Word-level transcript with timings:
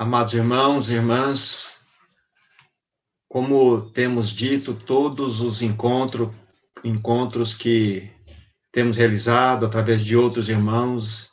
Amados 0.00 0.32
irmãos 0.32 0.88
e 0.88 0.94
irmãs, 0.94 1.78
como 3.28 3.90
temos 3.90 4.30
dito, 4.30 4.72
todos 4.72 5.40
os 5.40 5.60
encontros, 5.60 6.28
encontros 6.84 7.52
que 7.52 8.08
temos 8.70 8.96
realizado 8.96 9.66
através 9.66 10.04
de 10.04 10.16
outros 10.16 10.48
irmãos, 10.48 11.30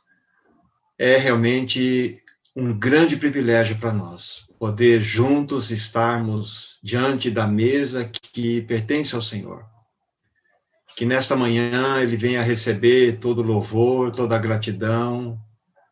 é 0.98 1.16
realmente 1.16 2.20
um 2.56 2.76
grande 2.76 3.16
privilégio 3.18 3.78
para 3.78 3.94
nós, 3.94 4.48
poder 4.58 5.00
juntos 5.00 5.70
estarmos 5.70 6.80
diante 6.82 7.30
da 7.30 7.46
mesa 7.46 8.04
que 8.04 8.64
pertence 8.64 9.14
ao 9.14 9.22
Senhor. 9.22 9.64
Que 10.98 11.06
nesta 11.06 11.36
manhã 11.36 12.02
ele 12.02 12.18
venha 12.18 12.42
receber 12.42 13.20
todo 13.20 13.44
o 13.44 13.46
louvor, 13.46 14.12
toda 14.12 14.36
a 14.36 14.40
gratidão, 14.40 15.38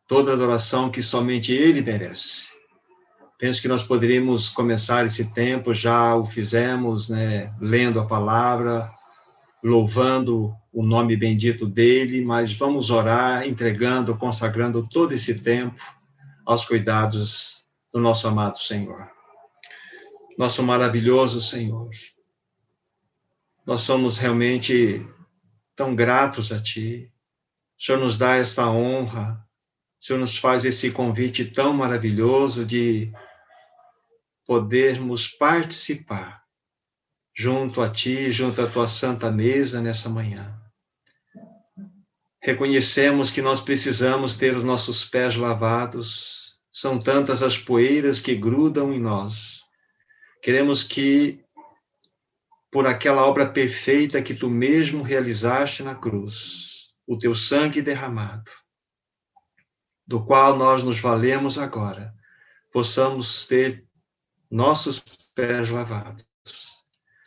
toda 0.08 0.32
a 0.32 0.34
adoração 0.34 0.90
que 0.90 1.04
somente 1.04 1.52
ele 1.52 1.80
merece. 1.80 2.53
Penso 3.44 3.60
que 3.60 3.68
nós 3.68 3.82
poderíamos 3.82 4.48
começar 4.48 5.04
esse 5.04 5.30
tempo, 5.34 5.74
já 5.74 6.16
o 6.16 6.24
fizemos, 6.24 7.10
né, 7.10 7.54
lendo 7.60 8.00
a 8.00 8.06
palavra, 8.06 8.90
louvando 9.62 10.56
o 10.72 10.82
nome 10.82 11.14
bendito 11.14 11.66
dele, 11.66 12.24
mas 12.24 12.56
vamos 12.56 12.88
orar, 12.88 13.46
entregando, 13.46 14.16
consagrando 14.16 14.88
todo 14.88 15.12
esse 15.12 15.42
tempo 15.42 15.78
aos 16.46 16.64
cuidados 16.64 17.66
do 17.92 18.00
nosso 18.00 18.26
amado 18.26 18.56
Senhor. 18.62 19.10
Nosso 20.38 20.62
maravilhoso 20.62 21.38
Senhor. 21.42 21.90
Nós 23.66 23.82
somos 23.82 24.16
realmente 24.16 25.06
tão 25.76 25.94
gratos 25.94 26.50
a 26.50 26.58
Ti. 26.58 27.12
O 27.78 27.84
Senhor 27.84 27.98
nos 27.98 28.16
dá 28.16 28.36
essa 28.36 28.70
honra, 28.70 29.38
o 30.00 30.06
Senhor 30.06 30.18
nos 30.18 30.38
faz 30.38 30.64
esse 30.64 30.90
convite 30.90 31.44
tão 31.44 31.74
maravilhoso 31.74 32.64
de 32.64 33.12
podermos 34.46 35.28
participar 35.28 36.44
junto 37.36 37.82
a 37.82 37.90
Ti, 37.90 38.30
junto 38.30 38.62
à 38.62 38.66
Tua 38.66 38.86
santa 38.86 39.30
mesa 39.30 39.80
nessa 39.80 40.08
manhã. 40.08 40.60
Reconhecemos 42.40 43.30
que 43.30 43.40
nós 43.40 43.60
precisamos 43.60 44.36
ter 44.36 44.54
os 44.54 44.62
nossos 44.62 45.04
pés 45.04 45.34
lavados, 45.34 46.58
são 46.70 46.98
tantas 46.98 47.42
as 47.42 47.56
poeiras 47.56 48.20
que 48.20 48.34
grudam 48.34 48.92
em 48.92 49.00
nós. 49.00 49.62
Queremos 50.42 50.84
que, 50.84 51.42
por 52.70 52.86
aquela 52.86 53.24
obra 53.24 53.48
perfeita 53.48 54.20
que 54.20 54.34
Tu 54.34 54.50
mesmo 54.50 55.02
realizaste 55.02 55.82
na 55.82 55.94
cruz, 55.94 56.94
o 57.06 57.16
Teu 57.16 57.34
sangue 57.34 57.80
derramado, 57.80 58.50
do 60.06 60.22
qual 60.24 60.56
nós 60.56 60.84
nos 60.84 61.00
valemos 61.00 61.56
agora, 61.56 62.14
possamos 62.70 63.46
ter 63.46 63.83
nossos 64.50 65.00
pés 65.34 65.70
lavados, 65.70 66.26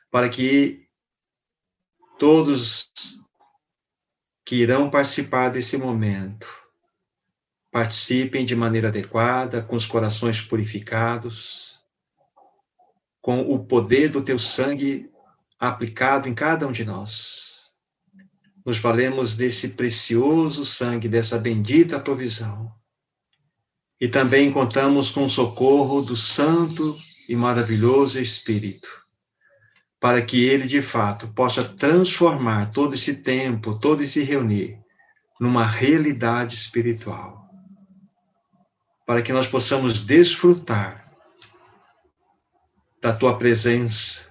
para 0.10 0.30
que 0.30 0.88
todos 2.18 2.92
que 4.46 4.56
irão 4.56 4.90
participar 4.90 5.50
desse 5.50 5.78
momento 5.78 6.48
participem 7.70 8.46
de 8.46 8.56
maneira 8.56 8.88
adequada, 8.88 9.62
com 9.62 9.76
os 9.76 9.86
corações 9.86 10.42
purificados, 10.42 11.80
com 13.22 13.42
o 13.42 13.66
poder 13.66 14.10
do 14.10 14.24
teu 14.24 14.40
sangue 14.40 15.12
aplicado 15.60 16.30
em 16.30 16.34
cada 16.34 16.66
um 16.66 16.72
de 16.72 16.86
nós. 16.86 17.72
Nos 18.66 18.80
valemos 18.80 19.36
desse 19.36 19.70
precioso 19.70 20.66
sangue, 20.66 21.10
dessa 21.10 21.38
bendita 21.38 22.00
provisão. 22.00 22.77
E 24.00 24.08
também 24.08 24.52
contamos 24.52 25.10
com 25.10 25.26
o 25.26 25.30
socorro 25.30 26.02
do 26.02 26.16
Santo 26.16 26.98
e 27.28 27.36
maravilhoso 27.36 28.20
Espírito, 28.20 28.88
para 30.00 30.22
que 30.22 30.46
ele, 30.46 30.68
de 30.68 30.82
fato, 30.82 31.28
possa 31.30 31.64
transformar 31.64 32.72
todo 32.72 32.94
esse 32.94 33.16
tempo, 33.16 33.80
todo 33.80 34.04
esse 34.04 34.24
reunir, 34.24 34.78
numa 35.40 35.66
realidade 35.66 36.56
espiritual. 36.56 37.50
Para 39.06 39.22
que 39.22 39.34
nós 39.34 39.48
possamos 39.48 40.06
desfrutar 40.06 41.12
da 43.02 43.16
tua 43.16 43.38
presença, 43.38 44.28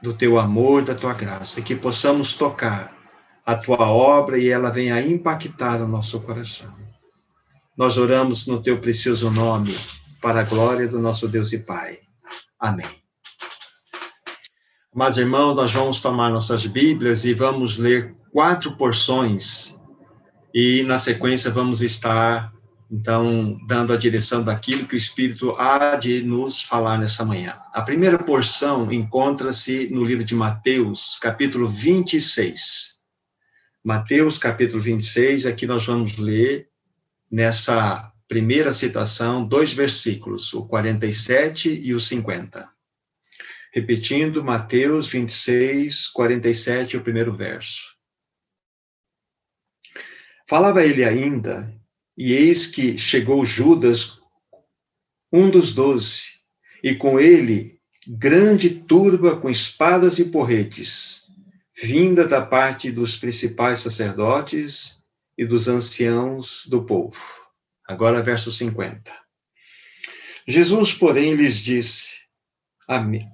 do 0.00 0.14
teu 0.14 0.38
amor, 0.38 0.84
da 0.84 0.94
tua 0.94 1.12
graça, 1.12 1.60
e 1.60 1.62
que 1.62 1.74
possamos 1.74 2.34
tocar 2.34 2.96
a 3.44 3.54
tua 3.54 3.90
obra 3.90 4.38
e 4.38 4.48
ela 4.48 4.70
venha 4.70 5.00
impactar 5.00 5.80
o 5.82 5.88
nosso 5.88 6.20
coração. 6.20 6.85
Nós 7.76 7.98
oramos 7.98 8.46
no 8.46 8.62
teu 8.62 8.78
precioso 8.78 9.30
nome, 9.30 9.76
para 10.22 10.40
a 10.40 10.44
glória 10.44 10.88
do 10.88 10.98
nosso 10.98 11.28
Deus 11.28 11.52
e 11.52 11.58
Pai. 11.58 11.98
Amém. 12.58 12.88
Mas, 14.94 15.18
irmãos, 15.18 15.54
nós 15.54 15.72
vamos 15.72 16.00
tomar 16.00 16.30
nossas 16.30 16.64
Bíblias 16.64 17.26
e 17.26 17.34
vamos 17.34 17.76
ler 17.76 18.16
quatro 18.32 18.76
porções, 18.78 19.78
e 20.54 20.82
na 20.84 20.96
sequência 20.96 21.50
vamos 21.50 21.82
estar, 21.82 22.50
então, 22.90 23.60
dando 23.66 23.92
a 23.92 23.96
direção 23.98 24.42
daquilo 24.42 24.86
que 24.86 24.94
o 24.94 24.98
Espírito 24.98 25.54
há 25.58 25.96
de 25.96 26.22
nos 26.22 26.62
falar 26.62 26.96
nessa 26.96 27.26
manhã. 27.26 27.58
A 27.74 27.82
primeira 27.82 28.16
porção 28.16 28.90
encontra-se 28.90 29.90
no 29.90 30.02
livro 30.02 30.24
de 30.24 30.34
Mateus, 30.34 31.18
capítulo 31.20 31.68
26. 31.68 32.96
Mateus, 33.84 34.38
capítulo 34.38 34.80
26, 34.80 35.44
aqui 35.44 35.66
nós 35.66 35.84
vamos 35.84 36.16
ler 36.16 36.70
nessa 37.30 38.12
primeira 38.28 38.72
citação, 38.72 39.46
dois 39.46 39.72
versículos, 39.72 40.52
o 40.52 40.66
47 40.66 41.80
e 41.82 41.94
o 41.94 42.00
50. 42.00 42.68
Repetindo, 43.72 44.42
Mateus 44.42 45.06
26, 45.08 46.08
47, 46.08 46.96
o 46.96 47.02
primeiro 47.02 47.36
verso. 47.36 47.94
Falava 50.48 50.84
ele 50.84 51.04
ainda, 51.04 51.72
e 52.16 52.32
eis 52.32 52.66
que 52.66 52.96
chegou 52.96 53.44
Judas, 53.44 54.20
um 55.32 55.50
dos 55.50 55.74
doze, 55.74 56.36
e 56.82 56.94
com 56.94 57.18
ele 57.18 57.76
grande 58.06 58.70
turba 58.70 59.36
com 59.40 59.50
espadas 59.50 60.18
e 60.18 60.26
porretes, 60.26 61.26
vinda 61.82 62.26
da 62.26 62.40
parte 62.40 62.92
dos 62.92 63.16
principais 63.16 63.80
sacerdotes 63.80 64.95
e 65.36 65.44
dos 65.44 65.68
anciãos 65.68 66.66
do 66.66 66.84
povo. 66.84 67.20
Agora, 67.86 68.22
verso 68.22 68.50
50. 68.50 69.12
Jesus, 70.46 70.92
porém, 70.94 71.34
lhes 71.34 71.58
disse, 71.58 72.20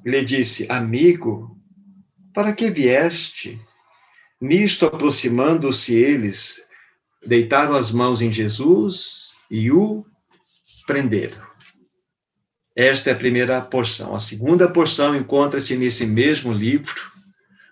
lhe 0.04 0.24
disse, 0.24 0.66
amigo, 0.70 1.58
para 2.32 2.52
que 2.54 2.70
vieste? 2.70 3.60
Nisto, 4.40 4.86
aproximando-se 4.86 5.94
eles, 5.94 6.66
deitaram 7.24 7.74
as 7.74 7.92
mãos 7.92 8.20
em 8.20 8.32
Jesus 8.32 9.30
e 9.50 9.70
o 9.70 10.04
prenderam. 10.86 11.40
Esta 12.74 13.10
é 13.10 13.12
a 13.12 13.16
primeira 13.16 13.60
porção. 13.60 14.14
A 14.14 14.20
segunda 14.20 14.69
porção 14.69 15.14
encontra-se 15.14 15.76
nesse 15.76 16.06
mesmo 16.06 16.52
livro. 16.52 17.12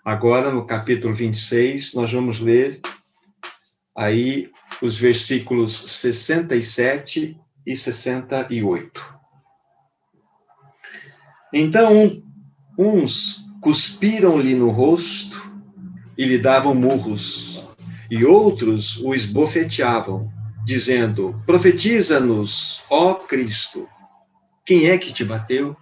Agora, 0.05 0.51
no 0.51 0.65
capítulo 0.65 1.13
26, 1.13 1.95
nós 1.95 2.11
vamos 2.11 2.39
ler 2.39 2.79
aí 3.95 4.49
os 4.81 4.95
versículos 4.95 5.75
67 5.75 7.37
e 7.65 7.75
68. 7.75 9.21
Então, 11.53 12.23
uns 12.77 13.45
cuspiram-lhe 13.59 14.55
no 14.55 14.69
rosto 14.69 15.51
e 16.17 16.25
lhe 16.25 16.37
davam 16.37 16.73
murros, 16.73 17.63
e 18.09 18.25
outros 18.25 18.97
o 18.97 19.13
esbofeteavam, 19.13 20.31
dizendo: 20.65 21.41
Profetiza-nos, 21.45 22.83
ó 22.89 23.13
Cristo, 23.15 23.87
quem 24.65 24.89
é 24.89 24.97
que 24.97 25.11
te 25.11 25.23
bateu? 25.23 25.75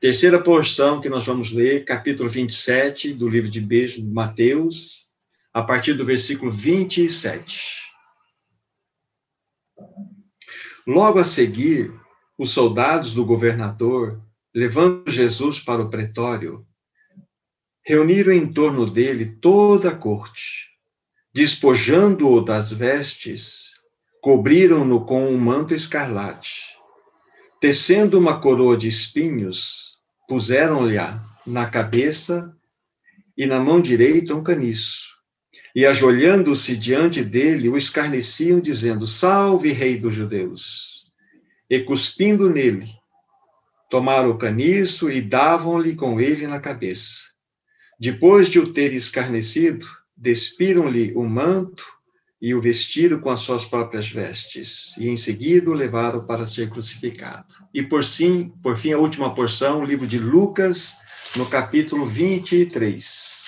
Terceira 0.00 0.42
porção 0.42 1.00
que 1.00 1.08
nós 1.08 1.24
vamos 1.24 1.52
ler, 1.52 1.84
capítulo 1.84 2.28
27 2.28 3.14
do 3.14 3.28
livro 3.28 3.48
de 3.48 3.60
Mateus, 4.02 5.03
a 5.54 5.62
partir 5.62 5.94
do 5.94 6.04
versículo 6.04 6.50
27. 6.50 7.84
Logo 10.84 11.20
a 11.20 11.24
seguir, 11.24 11.94
os 12.36 12.50
soldados 12.50 13.14
do 13.14 13.24
governador, 13.24 14.20
levando 14.52 15.08
Jesus 15.08 15.60
para 15.60 15.80
o 15.80 15.88
pretório, 15.88 16.66
reuniram 17.86 18.32
em 18.32 18.52
torno 18.52 18.90
dele 18.90 19.36
toda 19.40 19.90
a 19.90 19.96
corte. 19.96 20.70
Despojando-o 21.32 22.40
das 22.40 22.72
vestes, 22.72 23.74
cobriram-no 24.20 25.06
com 25.06 25.28
um 25.28 25.38
manto 25.38 25.72
escarlate. 25.72 26.74
Tecendo 27.60 28.18
uma 28.18 28.40
coroa 28.40 28.76
de 28.76 28.88
espinhos, 28.88 30.00
puseram-lhe 30.28 30.96
na 31.46 31.66
cabeça 31.66 32.52
e 33.36 33.46
na 33.46 33.60
mão 33.60 33.80
direita 33.80 34.34
um 34.34 34.42
caniço 34.42 35.13
e, 35.74 35.84
ajoelhando-se 35.84 36.76
diante 36.76 37.24
dele, 37.24 37.68
o 37.68 37.76
escarneciam, 37.76 38.60
dizendo: 38.60 39.06
Salve, 39.06 39.72
Rei 39.72 39.98
dos 39.98 40.14
Judeus! 40.14 40.94
e 41.68 41.80
cuspindo 41.80 42.50
nele, 42.50 42.88
tomaram 43.90 44.30
o 44.30 44.38
caniço 44.38 45.10
e 45.10 45.20
davam-lhe 45.20 45.94
com 45.94 46.20
ele 46.20 46.46
na 46.46 46.60
cabeça. 46.60 47.34
Depois 47.98 48.48
de 48.48 48.58
o 48.58 48.72
ter 48.72 48.92
escarnecido, 48.92 49.86
despiram-lhe 50.16 51.12
o 51.14 51.24
manto 51.24 51.84
e 52.40 52.54
o 52.54 52.60
vestiram 52.60 53.20
com 53.20 53.30
as 53.30 53.40
suas 53.40 53.64
próprias 53.64 54.08
vestes, 54.08 54.96
e 54.98 55.08
em 55.08 55.16
seguida 55.16 55.70
o 55.70 55.74
levaram 55.74 56.26
para 56.26 56.46
ser 56.46 56.68
crucificado. 56.68 57.54
E 57.72 57.82
por 57.82 58.04
fim, 58.04 58.50
por 58.62 58.76
fim 58.76 58.92
a 58.92 58.98
última 58.98 59.34
porção, 59.34 59.80
o 59.80 59.84
livro 59.84 60.06
de 60.06 60.18
Lucas, 60.18 60.94
no 61.36 61.46
capítulo 61.46 62.04
23. 62.04 63.43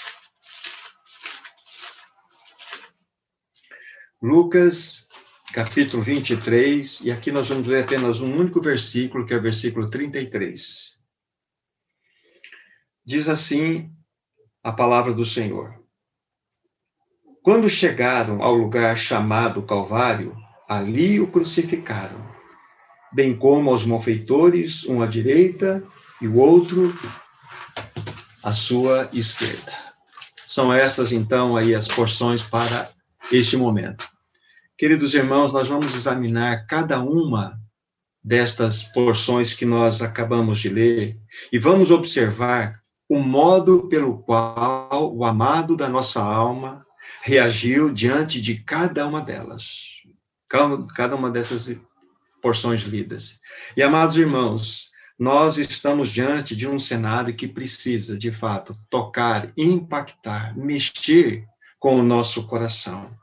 Lucas, 4.26 5.06
capítulo 5.52 6.02
23, 6.02 7.02
e 7.02 7.12
aqui 7.12 7.30
nós 7.30 7.48
vamos 7.48 7.68
ler 7.68 7.84
apenas 7.84 8.20
um 8.20 8.34
único 8.34 8.60
versículo, 8.60 9.24
que 9.24 9.32
é 9.32 9.36
o 9.36 9.40
versículo 9.40 9.88
33. 9.88 10.98
Diz 13.04 13.28
assim 13.28 13.88
a 14.64 14.72
palavra 14.72 15.12
do 15.12 15.24
Senhor. 15.24 15.80
Quando 17.40 17.70
chegaram 17.70 18.42
ao 18.42 18.52
lugar 18.52 18.98
chamado 18.98 19.62
Calvário, 19.62 20.36
ali 20.68 21.20
o 21.20 21.28
crucificaram, 21.28 22.28
bem 23.12 23.38
como 23.38 23.70
aos 23.70 23.86
malfeitores, 23.86 24.86
um 24.86 25.02
à 25.02 25.06
direita 25.06 25.84
e 26.20 26.26
o 26.26 26.38
outro 26.38 26.92
à 28.42 28.50
sua 28.50 29.08
esquerda. 29.12 29.72
São 30.48 30.72
essas, 30.72 31.12
então, 31.12 31.56
aí 31.56 31.76
as 31.76 31.86
porções 31.86 32.42
para 32.42 32.90
este 33.30 33.56
momento. 33.56 34.15
Queridos 34.78 35.14
irmãos, 35.14 35.54
nós 35.54 35.68
vamos 35.68 35.94
examinar 35.94 36.66
cada 36.66 37.00
uma 37.00 37.58
destas 38.22 38.82
porções 38.82 39.54
que 39.54 39.64
nós 39.64 40.02
acabamos 40.02 40.58
de 40.58 40.68
ler 40.68 41.18
e 41.50 41.58
vamos 41.58 41.90
observar 41.90 42.82
o 43.08 43.18
modo 43.18 43.88
pelo 43.88 44.18
qual 44.18 45.16
o 45.16 45.24
amado 45.24 45.78
da 45.78 45.88
nossa 45.88 46.22
alma 46.22 46.84
reagiu 47.22 47.90
diante 47.90 48.38
de 48.38 48.56
cada 48.56 49.06
uma 49.06 49.22
delas, 49.22 50.02
cada 50.46 51.16
uma 51.16 51.30
dessas 51.30 51.74
porções 52.42 52.82
lidas. 52.82 53.40
E, 53.74 53.82
amados 53.82 54.18
irmãos, 54.18 54.90
nós 55.18 55.56
estamos 55.56 56.10
diante 56.10 56.54
de 56.54 56.68
um 56.68 56.78
cenário 56.78 57.34
que 57.34 57.48
precisa, 57.48 58.18
de 58.18 58.30
fato, 58.30 58.76
tocar, 58.90 59.50
impactar, 59.56 60.54
mexer 60.54 61.46
com 61.78 61.98
o 61.98 62.02
nosso 62.02 62.46
coração. 62.46 63.16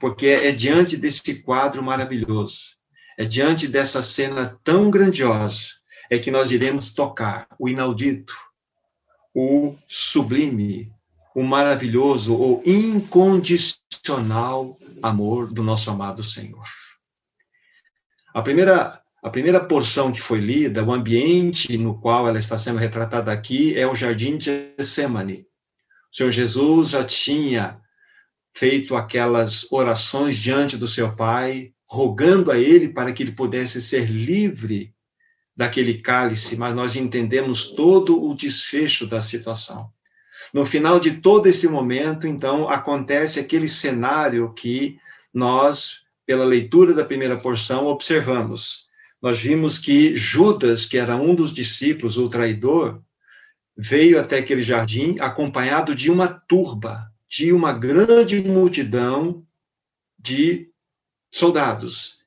Porque 0.00 0.26
é 0.26 0.52
diante 0.52 0.96
desse 0.96 1.42
quadro 1.42 1.82
maravilhoso, 1.82 2.76
é 3.18 3.24
diante 3.24 3.68
dessa 3.68 4.02
cena 4.02 4.58
tão 4.62 4.90
grandiosa, 4.90 5.70
é 6.10 6.18
que 6.18 6.30
nós 6.30 6.50
iremos 6.50 6.94
tocar 6.94 7.46
o 7.58 7.68
inaudito, 7.68 8.34
o 9.34 9.74
sublime, 9.88 10.92
o 11.34 11.42
maravilhoso 11.42 12.34
ou 12.34 12.62
incondicional 12.64 14.78
amor 15.02 15.52
do 15.52 15.62
nosso 15.62 15.90
amado 15.90 16.22
Senhor. 16.22 16.64
A 18.32 18.42
primeira, 18.42 19.00
a 19.22 19.30
primeira 19.30 19.64
porção 19.64 20.12
que 20.12 20.20
foi 20.20 20.40
lida, 20.40 20.84
o 20.84 20.92
ambiente 20.92 21.76
no 21.76 22.00
qual 22.00 22.28
ela 22.28 22.38
está 22.38 22.58
sendo 22.58 22.78
retratada 22.78 23.32
aqui, 23.32 23.78
é 23.78 23.86
o 23.86 23.94
jardim 23.94 24.38
de 24.38 24.72
Getsemane. 24.78 25.46
O 26.12 26.16
Senhor 26.16 26.30
Jesus 26.30 26.90
já 26.90 27.04
tinha 27.04 27.80
feito 28.56 28.96
aquelas 28.96 29.70
orações 29.70 30.38
diante 30.38 30.78
do 30.78 30.88
seu 30.88 31.14
Pai, 31.14 31.74
rogando 31.86 32.50
a 32.50 32.58
ele 32.58 32.88
para 32.88 33.12
que 33.12 33.22
ele 33.22 33.32
pudesse 33.32 33.82
ser 33.82 34.10
livre 34.10 34.94
daquele 35.54 35.98
cálice, 35.98 36.56
mas 36.56 36.74
nós 36.74 36.96
entendemos 36.96 37.72
todo 37.72 38.24
o 38.24 38.34
desfecho 38.34 39.06
da 39.06 39.20
situação. 39.20 39.90
No 40.54 40.64
final 40.64 40.98
de 40.98 41.18
todo 41.18 41.46
esse 41.48 41.68
momento, 41.68 42.26
então, 42.26 42.66
acontece 42.66 43.38
aquele 43.38 43.68
cenário 43.68 44.54
que 44.54 44.98
nós, 45.34 46.04
pela 46.24 46.44
leitura 46.44 46.94
da 46.94 47.04
primeira 47.04 47.36
porção, 47.36 47.86
observamos. 47.86 48.86
Nós 49.20 49.38
vimos 49.38 49.78
que 49.78 50.16
Judas, 50.16 50.86
que 50.86 50.96
era 50.96 51.14
um 51.14 51.34
dos 51.34 51.52
discípulos, 51.52 52.16
o 52.16 52.26
traidor, 52.26 53.02
veio 53.76 54.18
até 54.18 54.38
aquele 54.38 54.62
jardim 54.62 55.16
acompanhado 55.20 55.94
de 55.94 56.10
uma 56.10 56.26
turba, 56.26 57.12
de 57.28 57.52
uma 57.52 57.72
grande 57.72 58.40
multidão 58.42 59.44
de 60.18 60.70
soldados. 61.30 62.18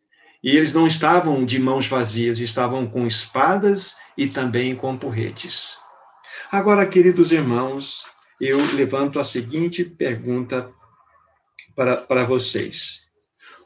E 0.44 0.56
eles 0.56 0.74
não 0.74 0.88
estavam 0.88 1.46
de 1.46 1.60
mãos 1.60 1.88
vazias, 1.88 2.40
estavam 2.40 2.88
com 2.88 3.06
espadas 3.06 3.98
e 4.18 4.28
também 4.28 4.76
com 4.76 4.98
porretes. 4.98 5.78
Agora, 6.52 6.86
queridos 6.86 7.32
irmãos, 7.32 8.06
eu 8.40 8.58
levanto 8.74 9.20
a 9.20 9.24
seguinte 9.24 9.84
pergunta 9.84 10.72
para, 11.76 11.98
para 11.98 12.24
vocês. 12.24 13.08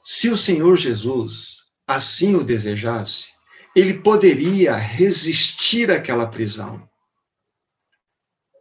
Se 0.03 0.29
o 0.29 0.37
Senhor 0.37 0.75
Jesus 0.75 1.63
assim 1.87 2.35
o 2.35 2.43
desejasse, 2.43 3.31
ele 3.75 3.95
poderia 3.95 4.75
resistir 4.75 5.91
àquela 5.91 6.27
prisão. 6.27 6.87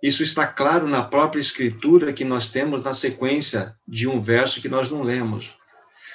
Isso 0.02 0.22
está 0.24 0.46
claro 0.46 0.88
na 0.88 1.04
própria 1.04 1.40
Escritura 1.40 2.12
que 2.12 2.24
nós 2.24 2.48
temos 2.48 2.82
na 2.82 2.92
sequência 2.92 3.76
de 3.86 4.08
um 4.08 4.18
verso 4.18 4.60
que 4.60 4.68
nós 4.68 4.90
não 4.90 5.02
lemos. 5.02 5.54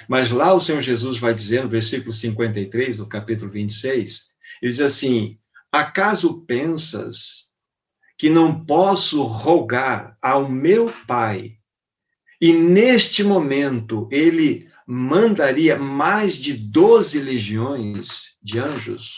Mas 0.06 0.30
lá 0.30 0.52
o 0.52 0.60
Senhor 0.60 0.82
Jesus 0.82 1.18
vai 1.18 1.32
dizer, 1.32 1.62
no 1.62 1.68
versículo 1.70 2.12
53 2.12 2.98
do 2.98 3.06
capítulo 3.06 3.50
26, 3.50 4.34
ele 4.60 4.72
diz 4.72 4.80
assim: 4.80 5.38
Acaso 5.72 6.42
pensas 6.42 7.48
que 8.18 8.28
não 8.28 8.64
posso 8.64 9.22
rogar 9.22 10.18
ao 10.20 10.48
meu 10.48 10.92
Pai, 11.06 11.54
e 12.40 12.52
neste 12.52 13.24
momento 13.24 14.08
ele 14.12 14.68
mandaria 14.86 15.78
mais 15.78 16.36
de 16.36 16.52
12 16.52 17.20
legiões 17.20 18.36
de 18.42 18.58
anjos, 18.58 19.16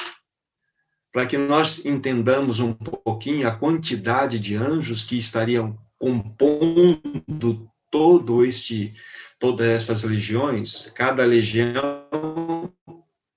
para 1.13 1.27
que 1.27 1.37
nós 1.37 1.85
entendamos 1.85 2.61
um 2.61 2.73
pouquinho 2.73 3.49
a 3.49 3.51
quantidade 3.51 4.39
de 4.39 4.55
anjos 4.55 5.05
que 5.05 5.19
estariam 5.19 5.79
compondo 5.99 7.71
todo 7.91 8.45
este 8.45 8.95
todas 9.39 9.67
essas 9.67 10.05
legiões, 10.05 10.93
cada 10.95 11.25
legião 11.25 12.71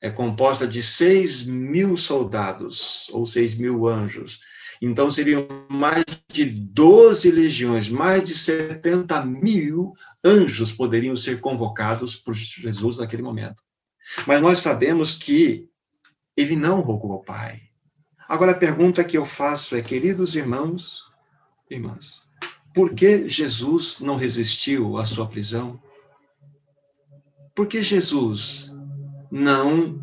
é 0.01 0.09
composta 0.09 0.67
de 0.67 0.81
seis 0.81 1.45
mil 1.45 1.95
soldados, 1.95 3.09
ou 3.11 3.25
seis 3.25 3.57
mil 3.57 3.87
anjos. 3.87 4.41
Então, 4.81 5.09
seriam 5.09 5.47
mais 5.69 6.03
de 6.29 6.43
12 6.43 7.31
legiões, 7.31 7.89
mais 7.89 8.25
de 8.25 8.35
70 8.35 9.25
mil 9.25 9.93
anjos 10.21 10.73
poderiam 10.73 11.15
ser 11.15 11.39
convocados 11.39 12.17
por 12.17 12.33
Jesus 12.33 12.97
naquele 12.97 13.21
momento. 13.21 13.63
Mas 14.27 14.41
nós 14.41 14.59
sabemos 14.59 15.15
que 15.15 15.69
ele 16.35 16.57
não 16.57 16.81
rogou 16.81 17.13
ao 17.13 17.23
Pai. 17.23 17.61
Agora, 18.27 18.51
a 18.51 18.57
pergunta 18.57 19.03
que 19.03 19.17
eu 19.17 19.25
faço 19.25 19.75
é, 19.75 19.81
queridos 19.81 20.35
irmãos, 20.35 21.03
irmãs, 21.69 22.27
por 22.73 22.93
que 22.93 23.27
Jesus 23.27 23.99
não 23.99 24.15
resistiu 24.15 24.97
à 24.97 25.05
sua 25.05 25.27
prisão? 25.27 25.81
Por 27.55 27.67
que 27.67 27.83
Jesus 27.83 28.71
não 29.31 30.01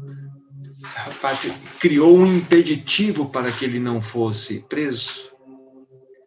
criou 1.79 2.17
um 2.17 2.27
impeditivo 2.27 3.29
para 3.29 3.53
que 3.53 3.65
ele 3.65 3.79
não 3.79 4.01
fosse 4.01 4.61
preso. 4.69 5.31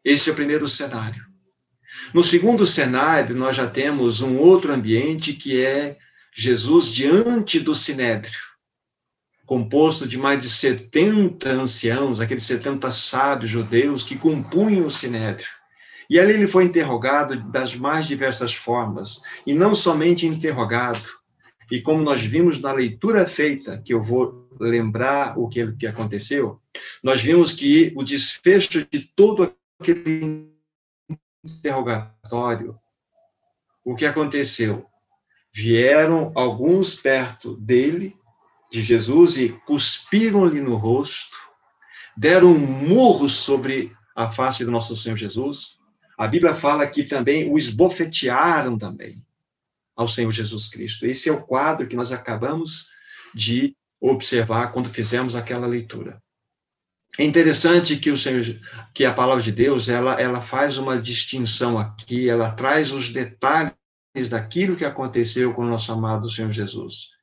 Esse 0.04 0.30
é 0.30 0.34
o 0.34 0.36
primeiro 0.36 0.70
cenário. 0.70 1.26
No 2.14 2.24
segundo 2.24 2.66
cenário, 2.66 3.36
nós 3.36 3.56
já 3.56 3.68
temos 3.68 4.22
um 4.22 4.38
outro 4.38 4.72
ambiente 4.72 5.34
que 5.34 5.64
é 5.64 5.98
Jesus 6.36 6.88
diante 6.88 7.60
do 7.60 7.76
sinédrio, 7.76 8.40
composto 9.46 10.08
de 10.08 10.18
mais 10.18 10.42
de 10.42 10.50
70 10.50 11.50
anciãos, 11.50 12.20
aqueles 12.20 12.44
70 12.44 12.92
sábios 12.92 13.52
judeus 13.52 14.04
que 14.04 14.18
compunham 14.18 14.88
o 14.88 14.92
sinédrio. 14.92 15.50
E 16.10 16.20
ali 16.20 16.34
ele 16.34 16.48
foi 16.48 16.66
interrogado 16.66 17.36
das 17.50 17.76
mais 17.76 18.06
diversas 18.06 18.54
formas, 18.54 19.22
e 19.46 19.54
não 19.54 19.74
somente 19.74 20.26
interrogado, 20.26 21.10
e 21.72 21.82
como 21.82 22.04
nós 22.04 22.22
vimos 22.24 22.62
na 22.62 22.72
leitura 22.72 23.26
feita, 23.26 23.82
que 23.84 23.94
eu 23.94 24.02
vou 24.02 24.48
lembrar 24.60 25.38
o 25.38 25.48
que, 25.48 25.72
que 25.74 25.88
aconteceu, 25.88 26.62
nós 27.02 27.22
vimos 27.22 27.54
que 27.54 27.92
o 27.96 28.04
desfecho 28.04 28.86
de 28.92 29.02
todo 29.16 29.56
aquele 29.80 30.52
interrogatório, 31.44 32.78
o 33.84 33.96
que 33.96 34.06
aconteceu? 34.06 34.86
Vieram 35.52 36.32
alguns 36.36 36.96
perto 36.96 37.56
dele, 37.58 38.16
de 38.74 38.82
Jesus, 38.82 39.38
e 39.38 39.50
cuspiram-lhe 39.68 40.60
no 40.60 40.76
rosto, 40.76 41.38
deram 42.18 42.54
um 42.54 42.58
murro 42.58 43.30
sobre 43.30 43.96
a 44.16 44.32
face 44.32 44.66
do 44.66 44.72
nosso 44.72 44.98
Senhor 44.98 45.16
Jesus. 45.16 45.78
A 46.18 46.28
Bíblia 46.28 46.56
fala 46.56 46.88
que 46.88 47.04
também 47.04 47.52
o 47.52 47.56
esbofetearam 47.56 48.76
também 48.76 49.24
ao 49.96 50.08
Senhor 50.08 50.32
Jesus 50.32 50.70
Cristo. 50.70 51.06
Esse 51.06 51.30
é 51.30 51.32
o 51.32 51.44
quadro 51.44 51.88
que 51.88 51.96
nós 51.96 52.12
acabamos 52.12 52.88
de 53.34 53.76
observar 54.02 54.72
quando 54.72 54.90
fizemos 54.90 55.36
aquela 55.36 55.68
leitura. 55.68 56.20
É 57.20 57.24
interessante 57.24 57.98
que 57.98 58.10
o 58.10 58.18
Senhor, 58.18 58.44
que 58.92 59.06
a 59.06 59.14
palavra 59.14 59.44
de 59.44 59.52
Deus, 59.52 59.88
ela, 59.88 60.20
ela 60.20 60.42
faz 60.42 60.80
uma 60.80 61.00
distinção 61.00 61.78
aqui, 61.78 62.28
ela 62.28 62.52
traz 62.52 62.92
os 62.92 63.12
detalhes 63.12 63.76
daquilo 64.32 64.76
que 64.76 64.84
aconteceu 64.84 65.54
com 65.54 65.62
o 65.62 65.70
nosso 65.70 65.92
amado 65.92 66.28
Senhor 66.28 66.52
Jesus. 66.52 67.14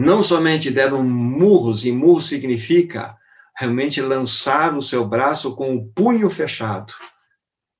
Não 0.00 0.22
somente 0.22 0.70
deram 0.70 1.02
murros, 1.02 1.84
e 1.84 1.90
murro 1.90 2.20
significa 2.20 3.16
realmente 3.58 4.00
lançar 4.00 4.78
o 4.78 4.80
seu 4.80 5.04
braço 5.04 5.56
com 5.56 5.74
o 5.74 5.88
punho 5.88 6.30
fechado. 6.30 6.92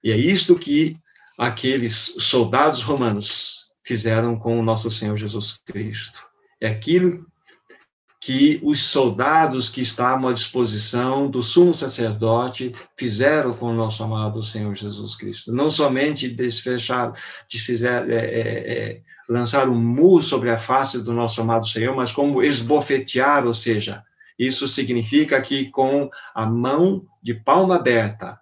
E 0.02 0.10
é 0.10 0.16
isto 0.16 0.58
que 0.58 0.96
aqueles 1.38 2.16
soldados 2.18 2.82
romanos 2.82 3.68
fizeram 3.84 4.36
com 4.36 4.58
o 4.58 4.64
nosso 4.64 4.90
Senhor 4.90 5.16
Jesus 5.16 5.58
Cristo. 5.64 6.18
É 6.60 6.66
aquilo 6.66 7.24
que 8.28 8.60
os 8.62 8.84
soldados 8.84 9.70
que 9.70 9.80
estavam 9.80 10.28
à 10.28 10.34
disposição 10.34 11.30
do 11.30 11.42
sumo 11.42 11.72
sacerdote 11.72 12.74
fizeram 12.94 13.54
com 13.54 13.68
o 13.68 13.74
nosso 13.74 14.04
amado 14.04 14.42
Senhor 14.42 14.74
Jesus 14.74 15.16
Cristo. 15.16 15.50
Não 15.50 15.70
somente 15.70 16.28
desfechar, 16.28 17.10
desfizer, 17.48 18.06
é, 18.10 18.16
é, 18.16 18.40
é, 18.42 19.00
lançar 19.26 19.66
um 19.66 19.80
muro 19.80 20.22
sobre 20.22 20.50
a 20.50 20.58
face 20.58 21.02
do 21.02 21.14
nosso 21.14 21.40
amado 21.40 21.66
Senhor, 21.66 21.96
mas 21.96 22.12
como 22.12 22.42
esbofetear, 22.42 23.46
ou 23.46 23.54
seja, 23.54 24.04
isso 24.38 24.68
significa 24.68 25.40
que 25.40 25.70
com 25.70 26.10
a 26.34 26.44
mão 26.44 27.06
de 27.22 27.32
palma 27.32 27.76
aberta, 27.76 28.38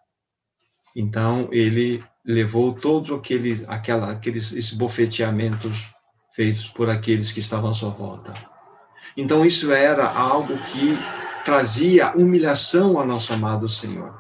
então 0.97 1.49
ele 1.53 2.03
levou 2.25 2.73
todos 2.73 3.17
aqueles, 3.17 3.63
aquela, 3.69 4.11
aqueles 4.11 4.51
esbofeteamentos 4.51 5.85
feitos 6.35 6.67
por 6.67 6.91
aqueles 6.91 7.31
que 7.31 7.39
estavam 7.39 7.71
à 7.71 7.73
sua 7.73 7.91
volta. 7.91 8.56
Então, 9.17 9.45
isso 9.45 9.73
era 9.73 10.07
algo 10.07 10.57
que 10.59 10.97
trazia 11.45 12.13
humilhação 12.17 12.99
ao 12.99 13.07
nosso 13.07 13.33
amado 13.33 13.69
Senhor. 13.69 14.15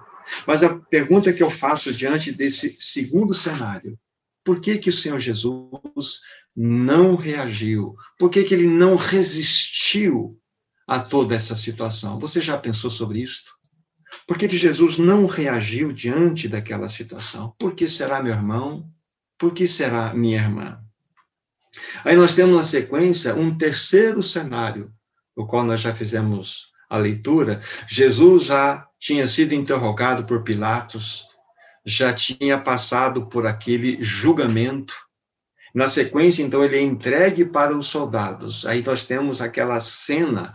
Mas 0.47 0.62
a 0.62 0.75
pergunta 0.75 1.33
que 1.33 1.43
eu 1.43 1.50
faço 1.50 1.93
diante 1.93 2.33
desse 2.33 2.76
segundo 2.79 3.35
cenário, 3.35 3.99
por 4.45 4.61
que 4.61 4.79
que 4.79 4.91
o 4.91 4.93
Senhor 4.93 5.19
Jesus 5.19 6.21
não 6.57 7.17
reagiu? 7.17 7.95
Por 8.19 8.31
que 8.31 8.45
que 8.45 8.55
ele 8.55 8.69
não 8.69 8.97
resistiu 8.97 10.38
a 10.87 11.00
toda 11.00 11.35
essa 11.35 11.55
situação? 11.55 12.19
Você 12.21 12.41
já 12.41 12.57
pensou 12.57 12.91
sobre 12.91 13.21
isso? 13.21 13.57
Por 14.26 14.38
que, 14.38 14.49
que 14.49 14.57
Jesus 14.57 14.99
não 14.99 15.26
reagiu 15.26 15.93
diante 15.93 16.49
daquela 16.49 16.88
situação? 16.88 17.55
Por 17.59 17.75
que 17.75 17.88
será 17.88 18.23
meu 18.23 18.33
irmão? 18.33 18.88
Por 19.37 19.53
que 19.53 19.69
será 19.69 20.15
minha 20.15 20.38
irmã? 20.38 20.81
Aí 22.04 22.16
nós 22.16 22.35
temos 22.35 22.56
na 22.56 22.64
sequência 22.64 23.35
um 23.35 23.56
terceiro 23.56 24.23
cenário, 24.23 24.92
o 25.35 25.47
qual 25.47 25.64
nós 25.64 25.80
já 25.80 25.95
fizemos 25.95 26.73
a 26.88 26.97
leitura. 26.97 27.61
Jesus 27.88 28.45
já 28.45 28.87
tinha 28.99 29.26
sido 29.26 29.54
interrogado 29.54 30.25
por 30.25 30.42
Pilatos, 30.42 31.26
já 31.85 32.12
tinha 32.12 32.59
passado 32.59 33.26
por 33.26 33.47
aquele 33.47 34.02
julgamento. 34.02 34.95
Na 35.75 35.88
sequência, 35.88 36.42
então, 36.42 36.64
ele 36.64 36.76
é 36.76 36.80
entregue 36.80 37.45
para 37.45 37.76
os 37.76 37.87
soldados. 37.87 38.66
Aí 38.66 38.83
nós 38.83 39.04
temos 39.04 39.42
aquela 39.42 39.78
cena, 39.78 40.52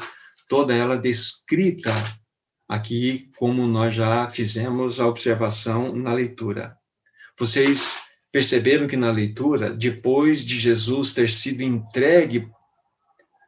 toda 0.50 0.74
ela 0.74 0.98
descrita 0.98 1.94
aqui, 2.68 3.30
como 3.38 3.68
nós 3.68 3.94
já 3.94 4.28
fizemos 4.28 5.00
a 5.00 5.08
observação 5.08 5.96
na 5.96 6.12
leitura. 6.12 6.76
Vocês 7.38 8.01
perceberam 8.32 8.88
que 8.88 8.96
na 8.96 9.12
leitura, 9.12 9.74
depois 9.74 10.44
de 10.44 10.60
Jesus 10.60 11.14
ter 11.14 11.30
sido 11.30 11.62
entregue 11.62 12.48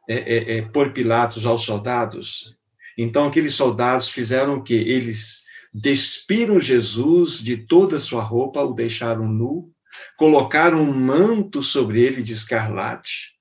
é, 0.08 0.16
é, 0.16 0.58
é, 0.58 0.62
por 0.62 0.92
Pilatos 0.92 1.46
aos 1.46 1.62
soldados, 1.62 2.56
então 2.96 3.26
aqueles 3.26 3.54
soldados 3.54 4.08
fizeram 4.08 4.56
o 4.56 4.62
quê? 4.62 4.74
Eles 4.74 5.42
despiram 5.72 6.60
Jesus 6.60 7.42
de 7.42 7.56
toda 7.56 7.96
a 7.96 8.00
sua 8.00 8.22
roupa, 8.22 8.62
o 8.62 8.74
deixaram 8.74 9.26
nu, 9.26 9.72
colocaram 10.16 10.82
um 10.82 10.92
manto 10.92 11.62
sobre 11.62 12.00
ele 12.00 12.22
de 12.22 12.32
escarlate 12.32 13.32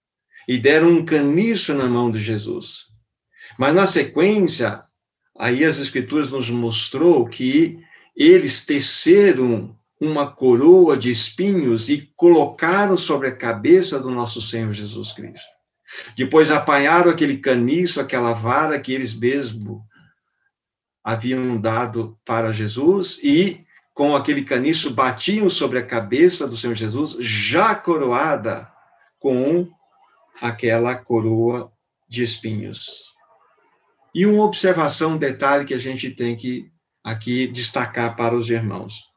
e 0.48 0.58
deram 0.58 0.90
um 0.90 1.06
caniço 1.06 1.74
na 1.74 1.88
mão 1.88 2.10
de 2.10 2.20
Jesus. 2.20 2.86
Mas 3.58 3.76
na 3.76 3.86
sequência, 3.86 4.82
aí 5.38 5.64
as 5.64 5.78
escrituras 5.78 6.32
nos 6.32 6.50
mostrou 6.50 7.28
que 7.28 7.80
eles 8.16 8.66
teceram 8.66 9.78
uma 10.04 10.30
coroa 10.30 10.98
de 10.98 11.10
espinhos 11.10 11.88
e 11.88 12.12
colocaram 12.18 12.98
sobre 12.98 13.30
a 13.30 13.36
cabeça 13.36 13.98
do 13.98 14.12
nosso 14.12 14.42
Senhor 14.42 14.74
Jesus 14.74 15.14
Cristo. 15.14 15.48
Depois 16.18 16.52
apanharam 16.52 17.10
aquele 17.10 17.38
caniço, 17.38 18.02
aquela 18.02 18.34
vara 18.34 18.80
que 18.82 18.92
eles 18.92 19.18
mesmos 19.18 19.82
haviam 21.02 21.60
dado 21.60 22.20
para 22.26 22.52
Jesus 22.52 23.20
e 23.24 23.66
com 23.94 24.14
aquele 24.14 24.44
caniço 24.44 24.94
batiam 24.94 25.50
sobre 25.50 25.80
a 25.80 25.86
cabeça 25.86 26.48
do 26.48 26.58
Senhor 26.58 26.76
Jesus, 26.76 27.16
já 27.20 27.74
coroada 27.74 28.70
com 29.20 29.70
aquela 30.42 30.96
coroa 30.96 31.72
de 32.10 32.24
espinhos. 32.24 33.14
E 34.14 34.26
uma 34.26 34.44
observação, 34.44 35.12
um 35.12 35.18
detalhe 35.18 35.64
que 35.64 35.74
a 35.74 35.80
gente 35.80 36.10
tem 36.10 36.36
que 36.36 36.70
aqui 37.04 37.48
destacar 37.48 38.18
para 38.18 38.36
os 38.36 38.50
irmãos. 38.50 39.13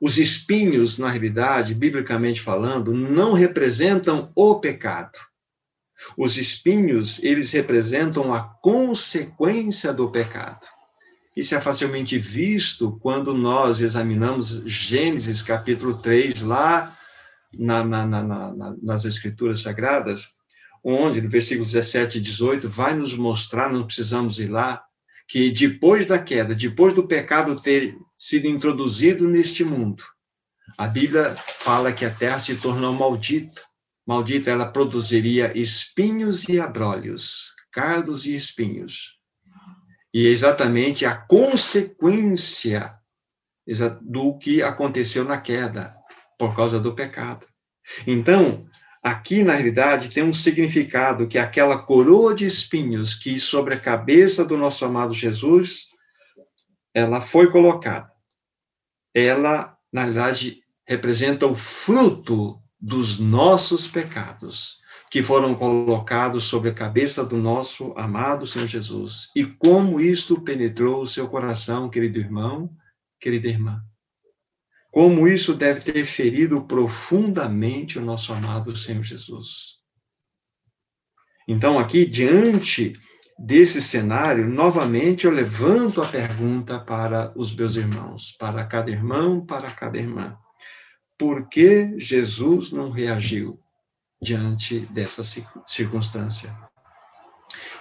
Os 0.00 0.18
espinhos, 0.18 0.98
na 0.98 1.10
realidade, 1.10 1.74
biblicamente 1.74 2.40
falando, 2.40 2.92
não 2.92 3.32
representam 3.32 4.30
o 4.34 4.56
pecado. 4.60 5.18
Os 6.16 6.36
espinhos, 6.36 7.22
eles 7.22 7.52
representam 7.52 8.32
a 8.34 8.40
consequência 8.40 9.92
do 9.92 10.10
pecado. 10.10 10.66
Isso 11.36 11.54
é 11.54 11.60
facilmente 11.60 12.18
visto 12.18 12.98
quando 13.00 13.34
nós 13.34 13.80
examinamos 13.80 14.62
Gênesis 14.66 15.42
capítulo 15.42 15.98
3, 15.98 16.42
lá 16.42 16.96
na, 17.52 17.84
na, 17.84 18.06
na, 18.06 18.74
nas 18.82 19.04
Escrituras 19.04 19.60
Sagradas, 19.60 20.28
onde, 20.82 21.20
no 21.20 21.28
versículo 21.28 21.66
17 21.66 22.18
e 22.18 22.20
18, 22.20 22.68
vai 22.68 22.94
nos 22.94 23.14
mostrar, 23.14 23.72
não 23.72 23.84
precisamos 23.84 24.38
ir 24.38 24.48
lá, 24.48 24.85
que 25.28 25.50
depois 25.50 26.06
da 26.06 26.18
queda, 26.18 26.54
depois 26.54 26.94
do 26.94 27.06
pecado 27.06 27.60
ter 27.60 27.96
sido 28.16 28.46
introduzido 28.46 29.28
neste 29.28 29.64
mundo, 29.64 30.02
a 30.78 30.86
Bíblia 30.86 31.34
fala 31.36 31.92
que 31.92 32.04
a 32.04 32.10
terra 32.10 32.38
se 32.38 32.56
tornou 32.56 32.92
maldita. 32.92 33.62
Maldita 34.06 34.50
ela 34.50 34.70
produziria 34.70 35.56
espinhos 35.56 36.48
e 36.48 36.60
abrolhos, 36.60 37.54
cardos 37.72 38.24
e 38.24 38.36
espinhos. 38.36 39.16
E 40.14 40.26
é 40.26 40.30
exatamente 40.30 41.04
a 41.04 41.16
consequência 41.16 42.92
do 44.02 44.38
que 44.38 44.62
aconteceu 44.62 45.24
na 45.24 45.40
queda, 45.40 45.94
por 46.38 46.54
causa 46.54 46.78
do 46.78 46.94
pecado. 46.94 47.46
Então, 48.06 48.68
Aqui, 49.06 49.44
na 49.44 49.52
realidade, 49.52 50.10
tem 50.10 50.24
um 50.24 50.34
significado 50.34 51.28
que 51.28 51.38
aquela 51.38 51.78
coroa 51.78 52.34
de 52.34 52.44
espinhos 52.44 53.14
que 53.14 53.38
sobre 53.38 53.72
a 53.72 53.78
cabeça 53.78 54.44
do 54.44 54.56
nosso 54.56 54.84
amado 54.84 55.14
Jesus, 55.14 55.90
ela 56.92 57.20
foi 57.20 57.48
colocada. 57.48 58.10
Ela, 59.14 59.78
na 59.92 60.00
realidade, 60.00 60.60
representa 60.84 61.46
o 61.46 61.54
fruto 61.54 62.60
dos 62.80 63.20
nossos 63.20 63.86
pecados, 63.86 64.80
que 65.08 65.22
foram 65.22 65.54
colocados 65.54 66.42
sobre 66.42 66.70
a 66.70 66.74
cabeça 66.74 67.24
do 67.24 67.36
nosso 67.36 67.94
amado 67.96 68.44
Senhor 68.44 68.66
Jesus. 68.66 69.30
E 69.36 69.44
como 69.44 70.00
isto 70.00 70.40
penetrou 70.40 71.00
o 71.00 71.06
seu 71.06 71.28
coração, 71.28 71.88
querido 71.88 72.18
irmão, 72.18 72.68
querida 73.20 73.46
irmã 73.46 73.80
como 74.96 75.28
isso 75.28 75.52
deve 75.52 75.92
ter 75.92 76.06
ferido 76.06 76.62
profundamente 76.62 77.98
o 77.98 78.02
nosso 78.02 78.32
amado 78.32 78.74
Senhor 78.74 79.02
Jesus. 79.02 79.74
Então, 81.46 81.78
aqui, 81.78 82.06
diante 82.06 82.94
desse 83.38 83.82
cenário, 83.82 84.48
novamente 84.48 85.26
eu 85.26 85.30
levanto 85.30 86.00
a 86.00 86.08
pergunta 86.08 86.80
para 86.80 87.30
os 87.36 87.54
meus 87.54 87.76
irmãos, 87.76 88.34
para 88.38 88.64
cada 88.64 88.90
irmão, 88.90 89.44
para 89.44 89.70
cada 89.70 89.98
irmã. 89.98 90.34
Por 91.18 91.46
que 91.46 92.00
Jesus 92.00 92.72
não 92.72 92.90
reagiu 92.90 93.60
diante 94.22 94.78
dessa 94.78 95.22
circunstância? 95.66 96.56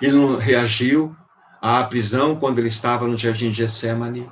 Ele 0.01 0.11
não 0.11 0.35
reagiu 0.35 1.15
à 1.61 1.81
prisão 1.85 2.37
quando 2.37 2.59
ele 2.59 2.67
estava 2.67 3.07
no 3.07 3.15
jardim 3.15 3.51
de 3.51 3.59
Getsemane, 3.59 4.29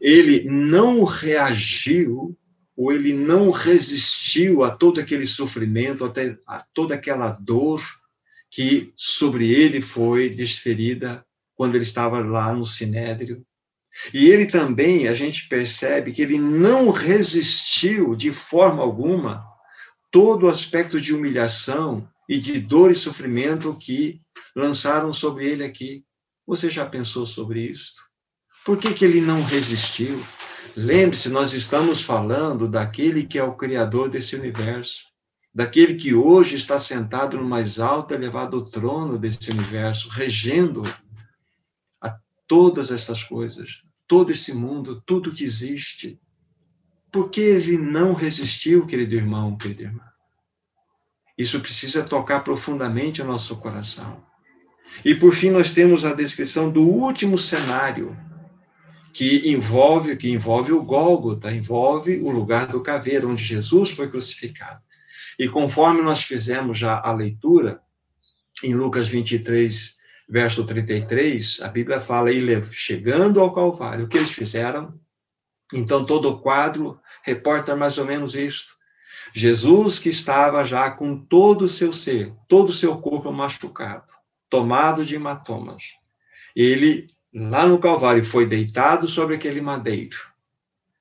ele 0.00 0.44
não 0.44 1.04
reagiu 1.04 2.36
ou 2.76 2.92
ele 2.92 3.12
não 3.12 3.50
resistiu 3.50 4.62
a 4.62 4.70
todo 4.70 5.00
aquele 5.00 5.26
sofrimento, 5.26 6.04
até 6.04 6.38
a 6.46 6.64
toda 6.72 6.94
aquela 6.94 7.32
dor 7.32 7.82
que 8.50 8.92
sobre 8.96 9.50
ele 9.50 9.80
foi 9.80 10.30
desferida 10.30 11.24
quando 11.54 11.74
ele 11.74 11.84
estava 11.84 12.20
lá 12.20 12.54
no 12.54 12.64
sinédrio. 12.64 13.44
E 14.14 14.28
ele 14.28 14.46
também, 14.46 15.08
a 15.08 15.14
gente 15.14 15.48
percebe 15.48 16.12
que 16.12 16.22
ele 16.22 16.38
não 16.38 16.90
resistiu 16.90 18.14
de 18.14 18.30
forma 18.30 18.82
alguma 18.82 19.44
todo 20.10 20.44
o 20.44 20.48
aspecto 20.48 21.00
de 21.00 21.12
humilhação 21.12 22.08
e 22.28 22.38
de 22.38 22.60
dor 22.60 22.90
e 22.90 22.94
sofrimento 22.94 23.74
que 23.74 24.20
lançaram 24.54 25.12
sobre 25.12 25.46
ele 25.46 25.64
aqui. 25.64 26.04
Você 26.46 26.70
já 26.70 26.86
pensou 26.86 27.26
sobre 27.26 27.62
isto? 27.62 28.07
Por 28.68 28.76
que, 28.76 28.92
que 28.92 29.02
ele 29.02 29.22
não 29.22 29.42
resistiu? 29.42 30.22
Lembre-se, 30.76 31.30
nós 31.30 31.54
estamos 31.54 32.02
falando 32.02 32.68
daquele 32.68 33.26
que 33.26 33.38
é 33.38 33.42
o 33.42 33.56
Criador 33.56 34.10
desse 34.10 34.36
universo, 34.36 35.06
daquele 35.54 35.94
que 35.94 36.12
hoje 36.12 36.56
está 36.56 36.78
sentado 36.78 37.38
no 37.38 37.44
mais 37.46 37.80
alto 37.80 38.12
elevado 38.12 38.62
trono 38.62 39.16
desse 39.16 39.50
universo, 39.50 40.10
regendo 40.10 40.82
a 41.98 42.14
todas 42.46 42.92
essas 42.92 43.22
coisas, 43.22 43.82
todo 44.06 44.32
esse 44.32 44.52
mundo, 44.52 45.02
tudo 45.06 45.32
que 45.32 45.44
existe. 45.44 46.20
Por 47.10 47.30
que 47.30 47.40
ele 47.40 47.78
não 47.78 48.12
resistiu, 48.12 48.84
querido 48.84 49.14
irmão, 49.14 49.56
querida 49.56 49.84
irmã? 49.84 50.04
Isso 51.38 51.58
precisa 51.60 52.04
tocar 52.04 52.40
profundamente 52.40 53.22
o 53.22 53.24
nosso 53.24 53.56
coração. 53.56 54.22
E 55.02 55.14
por 55.14 55.34
fim 55.34 55.48
nós 55.48 55.72
temos 55.72 56.04
a 56.04 56.12
descrição 56.12 56.70
do 56.70 56.82
último 56.82 57.38
cenário 57.38 58.27
que 59.18 59.50
envolve 59.50 60.14
que 60.14 60.30
envolve 60.30 60.72
o 60.72 60.80
Gólgota, 60.80 61.50
envolve 61.50 62.20
o 62.20 62.30
lugar 62.30 62.68
do 62.68 62.80
caveiro 62.80 63.28
onde 63.28 63.42
Jesus 63.42 63.90
foi 63.90 64.08
crucificado. 64.08 64.80
E 65.36 65.48
conforme 65.48 66.02
nós 66.02 66.22
fizemos 66.22 66.78
já 66.78 67.00
a 67.00 67.12
leitura 67.12 67.82
em 68.62 68.76
Lucas 68.76 69.08
23, 69.08 69.98
verso 70.28 70.62
33, 70.62 71.60
a 71.62 71.66
Bíblia 71.66 71.98
fala 71.98 72.30
ele 72.30 72.62
chegando 72.70 73.40
ao 73.40 73.52
Calvário, 73.52 74.04
o 74.04 74.08
que 74.08 74.18
eles 74.18 74.30
fizeram? 74.30 74.96
Então 75.74 76.06
todo 76.06 76.30
o 76.30 76.38
quadro 76.38 77.00
reporta 77.24 77.74
mais 77.74 77.98
ou 77.98 78.04
menos 78.04 78.36
isto. 78.36 78.76
Jesus 79.34 79.98
que 79.98 80.10
estava 80.10 80.64
já 80.64 80.92
com 80.92 81.18
todo 81.18 81.62
o 81.62 81.68
seu 81.68 81.92
ser, 81.92 82.32
todo 82.46 82.68
o 82.68 82.72
seu 82.72 82.96
corpo 82.98 83.32
machucado, 83.32 84.12
tomado 84.48 85.04
de 85.04 85.16
hematomas. 85.16 85.82
Ele, 86.54 87.08
lá 87.34 87.66
no 87.66 87.78
Calvário, 87.78 88.24
foi 88.24 88.46
deitado 88.46 89.06
sobre 89.06 89.34
aquele 89.34 89.60
madeiro. 89.60 90.16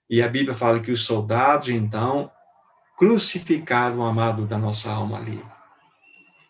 E 0.10 0.22
a 0.22 0.28
Bíblia 0.28 0.54
fala 0.54 0.80
que 0.80 0.92
os 0.92 1.06
soldados, 1.06 1.70
então, 1.70 2.32
crucificaram 2.98 4.00
o 4.00 4.04
amado 4.04 4.46
da 4.46 4.58
nossa 4.58 4.92
alma 4.92 5.18
ali. 5.18 5.44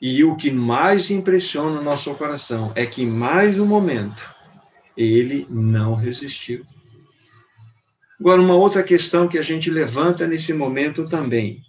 E 0.02 0.24
o 0.24 0.36
que 0.36 0.52
mais 0.52 1.10
impressiona 1.10 1.80
o 1.80 1.84
nosso 1.84 2.14
coração 2.16 2.72
é 2.76 2.86
que, 2.86 3.02
em 3.04 3.08
mais 3.08 3.60
um 3.60 3.66
momento, 3.66 4.30
ele 4.96 5.48
não 5.50 5.96
resistiu. 5.96 6.66
Agora, 8.20 8.42
uma 8.42 8.56
outra 8.56 8.84
questão 8.84 9.28
que 9.28 9.38
a 9.38 9.44
gente 9.44 9.70
levanta 9.70 10.28
nesse 10.28 10.54
momento 10.54 11.06
também. 11.06 11.62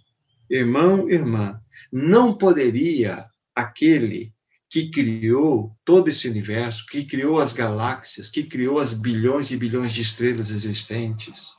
Irmão, 0.49 1.09
irmã, 1.09 1.59
não 1.91 2.33
poderia 2.33 3.25
aquele 3.55 4.33
que 4.69 4.89
criou 4.89 5.75
todo 5.83 6.09
esse 6.09 6.29
universo, 6.29 6.85
que 6.85 7.03
criou 7.03 7.39
as 7.39 7.53
galáxias, 7.53 8.29
que 8.29 8.43
criou 8.43 8.79
as 8.79 8.93
bilhões 8.93 9.49
e 9.51 9.57
bilhões 9.57 9.91
de 9.91 10.03
estrelas 10.03 10.51
existentes, 10.51 11.49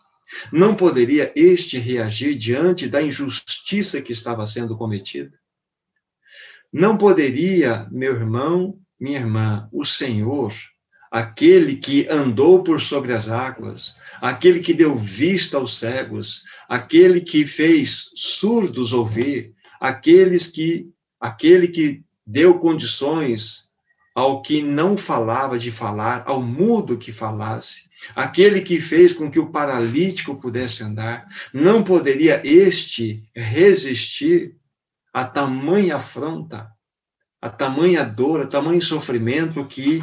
não 0.52 0.76
poderia 0.76 1.32
este 1.34 1.76
reagir 1.78 2.36
diante 2.36 2.88
da 2.88 3.02
injustiça 3.02 4.00
que 4.00 4.12
estava 4.12 4.46
sendo 4.46 4.76
cometida? 4.76 5.36
Não 6.72 6.96
poderia, 6.96 7.88
meu 7.90 8.14
irmão, 8.14 8.78
minha 8.98 9.18
irmã, 9.18 9.68
o 9.72 9.84
Senhor, 9.84 10.54
aquele 11.10 11.74
que 11.76 12.06
andou 12.08 12.62
por 12.62 12.80
sobre 12.80 13.12
as 13.12 13.28
águas, 13.28 13.96
aquele 14.20 14.60
que 14.60 14.72
deu 14.72 14.96
vista 14.96 15.56
aos 15.56 15.78
cegos, 15.78 16.44
aquele 16.68 17.20
que 17.20 17.44
fez 17.44 18.10
surdos 18.14 18.92
ouvir, 18.92 19.52
aqueles 19.80 20.46
que 20.46 20.88
aquele 21.18 21.66
que 21.66 22.04
deu 22.30 22.60
condições 22.60 23.68
ao 24.14 24.40
que 24.40 24.62
não 24.62 24.96
falava 24.96 25.58
de 25.58 25.72
falar, 25.72 26.22
ao 26.26 26.40
mudo 26.40 26.96
que 26.96 27.12
falasse, 27.12 27.90
aquele 28.14 28.60
que 28.60 28.80
fez 28.80 29.12
com 29.12 29.28
que 29.30 29.38
o 29.38 29.50
paralítico 29.50 30.36
pudesse 30.36 30.84
andar, 30.84 31.26
não 31.52 31.82
poderia 31.82 32.40
este 32.44 33.28
resistir 33.34 34.56
a 35.12 35.24
tamanha 35.24 35.96
afronta, 35.96 36.70
a 37.42 37.50
tamanha 37.50 38.04
dor, 38.04 38.42
a 38.42 38.46
tamanho 38.46 38.80
sofrimento 38.80 39.64
que 39.64 40.00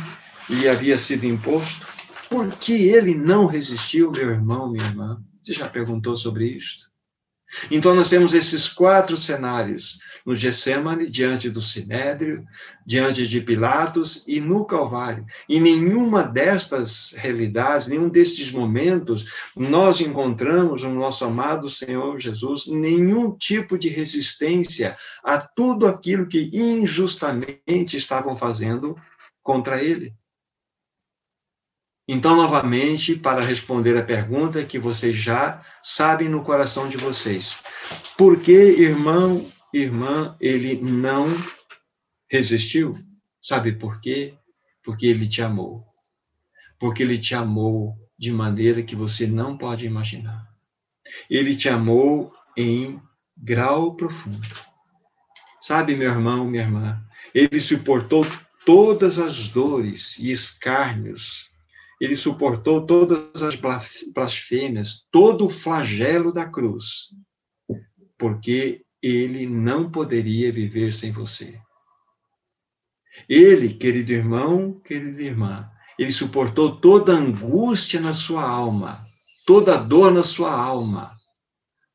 lhe 0.49 0.67
havia 0.67 0.97
sido 0.97 1.25
imposto? 1.25 1.87
Por 2.29 2.57
que 2.57 2.89
ele 2.89 3.15
não 3.15 3.45
resistiu, 3.45 4.11
meu 4.11 4.29
irmão, 4.31 4.69
minha 4.69 4.85
irmã? 4.85 5.23
Você 5.41 5.53
já 5.53 5.69
perguntou 5.69 6.15
sobre 6.17 6.45
isto? 6.45 6.91
Então, 7.71 7.95
nós 7.95 8.09
temos 8.09 8.33
esses 8.33 8.67
quatro 8.67 9.15
cenários: 9.15 9.99
no 10.25 10.35
Getsemane, 10.35 11.09
diante 11.09 11.49
do 11.49 11.61
Sinédrio, 11.61 12.45
diante 12.85 13.25
de 13.25 13.39
Pilatos 13.39 14.25
e 14.27 14.41
no 14.41 14.65
Calvário. 14.65 15.25
E 15.47 15.59
nenhuma 15.59 16.23
destas 16.23 17.13
realidades, 17.13 17.87
nenhum 17.87 18.09
destes 18.09 18.51
momentos, 18.51 19.31
nós 19.55 20.01
encontramos 20.01 20.83
no 20.83 20.93
nosso 20.93 21.23
amado 21.23 21.69
Senhor 21.69 22.19
Jesus 22.19 22.67
nenhum 22.67 23.31
tipo 23.31 23.77
de 23.77 23.87
resistência 23.87 24.97
a 25.23 25.37
tudo 25.37 25.87
aquilo 25.87 26.27
que 26.27 26.49
injustamente 26.53 27.95
estavam 27.95 28.35
fazendo 28.35 28.95
contra 29.41 29.81
ele. 29.81 30.13
Então, 32.07 32.37
novamente, 32.37 33.17
para 33.17 33.41
responder 33.41 33.97
a 33.97 34.03
pergunta 34.03 34.63
que 34.63 34.79
vocês 34.79 35.15
já 35.17 35.61
sabem 35.83 36.29
no 36.29 36.41
coração 36.41 36.87
de 36.87 36.95
vocês: 36.95 37.57
por 38.17 38.39
que, 38.39 38.53
irmão, 38.53 39.45
irmã, 39.73 40.37
ele 40.39 40.81
não 40.81 41.35
resistiu? 42.31 42.93
Sabe 43.41 43.73
por 43.73 43.99
quê? 43.99 44.35
Porque 44.83 45.05
ele 45.05 45.27
te 45.27 45.41
amou. 45.41 45.85
Porque 46.79 47.03
ele 47.03 47.17
te 47.17 47.35
amou 47.35 47.97
de 48.17 48.31
maneira 48.31 48.81
que 48.81 48.95
você 48.95 49.27
não 49.27 49.57
pode 49.57 49.85
imaginar. 49.85 50.47
Ele 51.29 51.57
te 51.57 51.67
amou 51.67 52.33
em 52.55 53.01
grau 53.35 53.95
profundo. 53.95 54.47
Sabe, 55.61 55.95
meu 55.95 56.09
irmão, 56.09 56.45
minha 56.45 56.63
irmã, 56.63 57.05
ele 57.33 57.59
suportou 57.59 58.25
todas 58.65 59.19
as 59.19 59.49
dores 59.49 60.17
e 60.17 60.31
escárnios 60.31 61.51
ele 61.99 62.15
suportou 62.15 62.85
todas 62.85 63.41
as 63.41 63.55
blasfêmias, 64.13 65.05
todo 65.11 65.45
o 65.45 65.49
flagelo 65.49 66.31
da 66.31 66.47
cruz, 66.47 67.11
porque 68.17 68.83
ele 69.01 69.47
não 69.47 69.89
poderia 69.89 70.51
viver 70.51 70.93
sem 70.93 71.11
você. 71.11 71.59
Ele, 73.27 73.73
querido 73.73 74.11
irmão, 74.11 74.79
querida 74.79 75.21
irmã, 75.21 75.69
ele 75.97 76.11
suportou 76.11 76.79
toda 76.79 77.13
angústia 77.13 77.99
na 77.99 78.13
sua 78.13 78.43
alma, 78.43 79.03
toda 79.45 79.77
dor 79.77 80.11
na 80.11 80.23
sua 80.23 80.51
alma, 80.51 81.17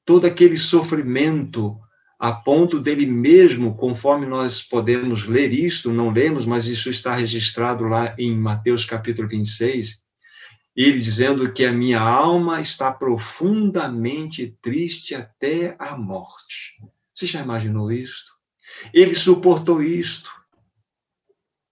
todo 0.04 0.26
aquele 0.26 0.56
sofrimento 0.56 1.78
a 2.22 2.30
ponto 2.30 2.78
dele 2.78 3.04
mesmo, 3.04 3.74
conforme 3.74 4.26
nós 4.26 4.62
podemos 4.62 5.26
ler 5.26 5.52
isto, 5.52 5.92
não 5.92 6.12
lemos, 6.12 6.46
mas 6.46 6.66
isso 6.66 6.88
está 6.88 7.16
registrado 7.16 7.82
lá 7.82 8.14
em 8.16 8.36
Mateus 8.36 8.84
capítulo 8.84 9.26
26, 9.26 10.00
ele 10.76 11.00
dizendo 11.00 11.52
que 11.52 11.64
a 11.64 11.72
minha 11.72 12.00
alma 12.00 12.60
está 12.60 12.92
profundamente 12.92 14.56
triste 14.62 15.16
até 15.16 15.74
a 15.80 15.96
morte. 15.96 16.80
Você 17.12 17.26
já 17.26 17.40
imaginou 17.40 17.90
isto? 17.90 18.30
Ele 18.94 19.16
suportou 19.16 19.82
isto. 19.82 20.30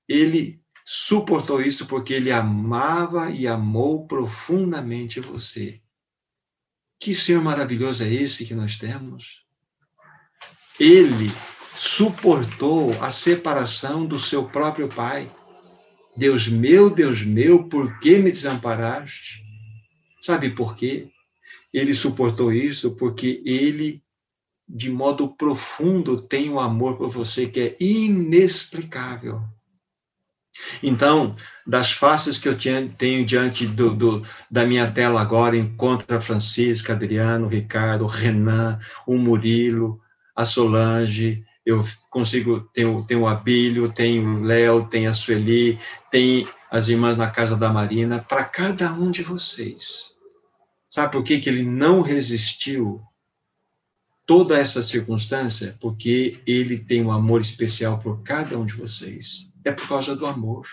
Ele 0.08 0.60
suportou 0.84 1.62
isso 1.62 1.86
porque 1.86 2.12
ele 2.12 2.32
amava 2.32 3.30
e 3.30 3.46
amou 3.46 4.04
profundamente 4.04 5.20
você. 5.20 5.80
Que 6.98 7.14
Senhor 7.14 7.40
maravilhoso 7.40 8.02
é 8.02 8.12
esse 8.12 8.44
que 8.44 8.52
nós 8.52 8.76
temos? 8.76 9.48
Ele 10.78 11.30
suportou 11.74 12.92
a 13.02 13.10
separação 13.10 14.04
do 14.04 14.20
seu 14.20 14.44
próprio 14.44 14.88
pai. 14.88 15.30
Deus 16.16 16.48
meu, 16.48 16.90
Deus 16.90 17.22
meu, 17.22 17.64
por 17.64 17.98
que 17.98 18.18
me 18.18 18.30
desamparaste? 18.30 19.42
Sabe 20.20 20.50
por 20.50 20.74
quê? 20.74 21.08
Ele 21.72 21.94
suportou 21.94 22.52
isso 22.52 22.96
porque 22.96 23.42
ele, 23.46 24.02
de 24.68 24.90
modo 24.90 25.28
profundo, 25.28 26.20
tem 26.20 26.50
um 26.50 26.60
amor 26.60 26.98
por 26.98 27.08
você 27.08 27.46
que 27.46 27.60
é 27.60 27.76
inexplicável. 27.80 29.42
Então, 30.82 31.34
das 31.66 31.92
faces 31.92 32.38
que 32.38 32.48
eu 32.48 32.56
tenho 32.98 33.24
diante 33.24 33.66
do, 33.66 33.94
do, 33.94 34.22
da 34.50 34.66
minha 34.66 34.90
tela 34.90 35.20
agora, 35.20 35.56
encontra 35.56 36.20
Francisca, 36.20 36.92
Adriano, 36.92 37.48
Ricardo, 37.48 38.06
Renan, 38.06 38.78
o 39.06 39.16
Murilo, 39.16 40.00
a 40.40 40.44
Solange, 40.44 41.44
eu 41.64 41.84
consigo, 42.08 42.60
tenho 42.72 43.04
o 43.20 43.26
Abílio, 43.28 43.92
tenho 43.92 44.38
o 44.38 44.42
Léo, 44.42 44.88
tem 44.88 45.06
a 45.06 45.12
Sueli, 45.12 45.78
tem 46.10 46.48
as 46.70 46.88
irmãs 46.88 47.18
na 47.18 47.30
casa 47.30 47.56
da 47.56 47.68
Marina, 47.70 48.24
para 48.26 48.44
cada 48.44 48.92
um 48.92 49.10
de 49.10 49.22
vocês. 49.22 50.16
Sabe 50.88 51.12
por 51.12 51.22
que, 51.22 51.40
que 51.40 51.48
ele 51.48 51.62
não 51.62 52.00
resistiu 52.00 53.02
toda 54.26 54.58
essa 54.58 54.82
circunstância? 54.82 55.76
Porque 55.80 56.40
ele 56.46 56.78
tem 56.78 57.04
um 57.04 57.12
amor 57.12 57.40
especial 57.40 57.98
por 57.98 58.22
cada 58.22 58.58
um 58.58 58.64
de 58.64 58.74
vocês. 58.74 59.50
é 59.64 59.70
por 59.70 59.86
causa 59.86 60.16
do 60.16 60.26
amor. 60.26 60.66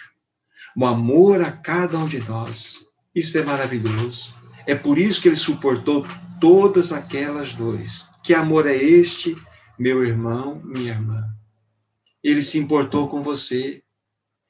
O 0.75 0.85
amor 0.85 1.41
a 1.41 1.51
cada 1.51 1.99
um 1.99 2.07
de 2.07 2.19
nós. 2.19 2.87
Isso 3.13 3.37
é 3.37 3.43
maravilhoso. 3.43 4.35
É 4.65 4.75
por 4.75 4.97
isso 4.97 5.21
que 5.21 5.27
ele 5.27 5.35
suportou 5.35 6.07
todas 6.39 6.91
aquelas 6.91 7.53
dores. 7.53 8.09
Que 8.23 8.33
amor 8.33 8.65
é 8.67 8.75
este, 8.75 9.35
meu 9.77 10.05
irmão, 10.05 10.61
minha 10.63 10.93
irmã? 10.93 11.27
Ele 12.23 12.41
se 12.41 12.57
importou 12.57 13.07
com 13.07 13.21
você. 13.21 13.83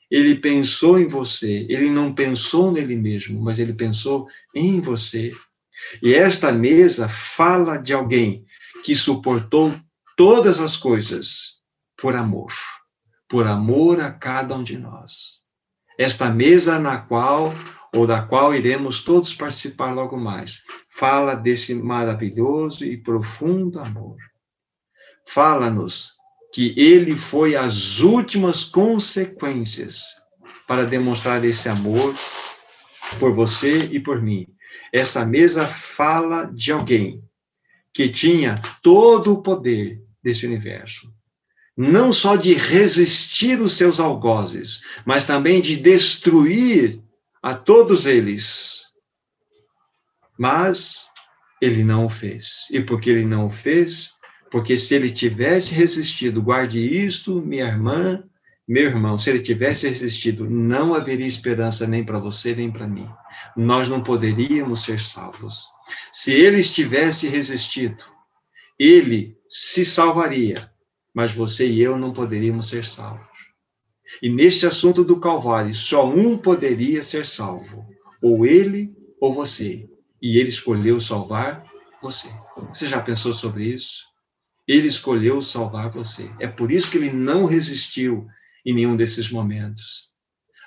Ele 0.09 0.35
pensou 0.35 0.99
em 0.99 1.07
você. 1.07 1.65
Ele 1.69 1.89
não 1.89 2.13
pensou 2.13 2.71
nele 2.71 2.95
mesmo, 2.95 3.41
mas 3.41 3.59
ele 3.59 3.73
pensou 3.73 4.27
em 4.55 4.79
você. 4.79 5.33
E 6.01 6.13
esta 6.13 6.51
mesa 6.51 7.07
fala 7.07 7.77
de 7.77 7.93
alguém 7.93 8.45
que 8.83 8.95
suportou 8.95 9.75
todas 10.15 10.59
as 10.59 10.75
coisas 10.77 11.57
por 11.95 12.15
amor, 12.15 12.53
por 13.27 13.45
amor 13.45 13.99
a 13.99 14.11
cada 14.11 14.55
um 14.55 14.63
de 14.63 14.77
nós. 14.77 15.41
Esta 15.97 16.29
mesa 16.29 16.79
na 16.79 16.97
qual 16.99 17.53
ou 17.93 18.05
da 18.05 18.21
qual 18.21 18.53
iremos 18.53 19.03
todos 19.03 19.33
participar 19.33 19.93
logo 19.93 20.17
mais, 20.17 20.61
fala 20.89 21.35
desse 21.35 21.73
maravilhoso 21.73 22.85
e 22.85 22.97
profundo 22.97 23.79
amor. 23.79 24.17
Fala-nos 25.27 26.13
que 26.53 26.73
ele 26.77 27.15
foi 27.15 27.55
as 27.55 27.99
últimas 27.99 28.63
consequências 28.63 30.03
para 30.65 30.85
demonstrar 30.85 31.43
esse 31.43 31.67
amor 31.67 32.15
por 33.19 33.33
você 33.33 33.77
e 33.91 33.99
por 33.99 34.21
mim. 34.21 34.47
Essa 34.91 35.25
mesa 35.25 35.67
fala 35.67 36.45
de 36.45 36.71
alguém 36.71 37.21
que 37.93 38.09
tinha 38.09 38.61
todo 38.81 39.33
o 39.33 39.41
poder 39.41 40.01
desse 40.23 40.45
universo. 40.45 41.13
Não 41.75 42.11
só 42.11 42.35
de 42.35 42.53
resistir 42.53 43.61
os 43.61 43.73
seus 43.73 43.99
algozes, 43.99 44.81
mas 45.05 45.25
também 45.25 45.61
de 45.61 45.75
destruir 45.75 47.01
a 47.43 47.53
todos 47.53 48.05
eles. 48.05 48.85
Mas 50.37 51.07
ele 51.61 51.83
não 51.83 52.05
o 52.05 52.09
fez. 52.09 52.67
E 52.71 52.81
porque 52.81 53.09
ele 53.09 53.25
não 53.25 53.45
o 53.47 53.49
fez, 53.49 54.16
porque 54.49 54.77
se 54.77 54.95
ele 54.95 55.10
tivesse 55.10 55.73
resistido, 55.73 56.41
guarde 56.41 56.79
isto, 56.79 57.41
minha 57.41 57.65
irmã, 57.65 58.23
meu 58.67 58.83
irmão, 58.83 59.17
se 59.17 59.29
ele 59.29 59.39
tivesse 59.39 59.88
resistido, 59.88 60.49
não 60.49 60.93
haveria 60.93 61.25
esperança 61.25 61.88
nem 61.88 62.03
para 62.03 62.19
você, 62.19 62.53
nem 62.53 62.69
para 62.69 62.88
mim. 62.88 63.10
Nós 63.55 63.88
não 63.88 64.03
poderíamos 64.03 64.83
ser 64.83 64.99
salvos. 64.99 65.65
Se 66.12 66.33
ele 66.33 66.62
tivesse 66.62 67.29
resistido, 67.29 68.03
ele 68.77 69.38
se 69.49 69.86
salvaria, 69.86 70.69
mas 71.13 71.31
você 71.31 71.67
e 71.67 71.81
eu 71.81 71.97
não 71.97 72.12
poderíamos 72.12 72.67
ser 72.67 72.86
salvos. 72.86 73.25
E 74.21 74.29
neste 74.29 74.65
assunto 74.65 75.03
do 75.03 75.19
Calvário, 75.19 75.73
só 75.73 76.07
um 76.07 76.38
poderia 76.38 77.01
ser 77.03 77.25
salvo, 77.25 77.86
ou 78.21 78.45
ele 78.45 78.93
ou 79.19 79.33
você. 79.33 79.89
E 80.21 80.38
ele 80.39 80.49
escolheu 80.49 80.99
salvar 80.99 81.63
você. 82.01 82.29
Você 82.69 82.88
já 82.88 83.01
pensou 83.01 83.33
sobre 83.33 83.65
isso? 83.65 84.05
Ele 84.67 84.88
escolheu 84.88 85.41
salvar 85.41 85.89
você. 85.89 86.30
É 86.39 86.47
por 86.47 86.71
isso 86.71 86.91
que 86.91 86.97
ele 86.97 87.12
não 87.12 87.45
resistiu 87.45 88.27
em 88.65 88.73
nenhum 88.73 88.97
desses 88.97 89.32
momentos. 89.32 90.12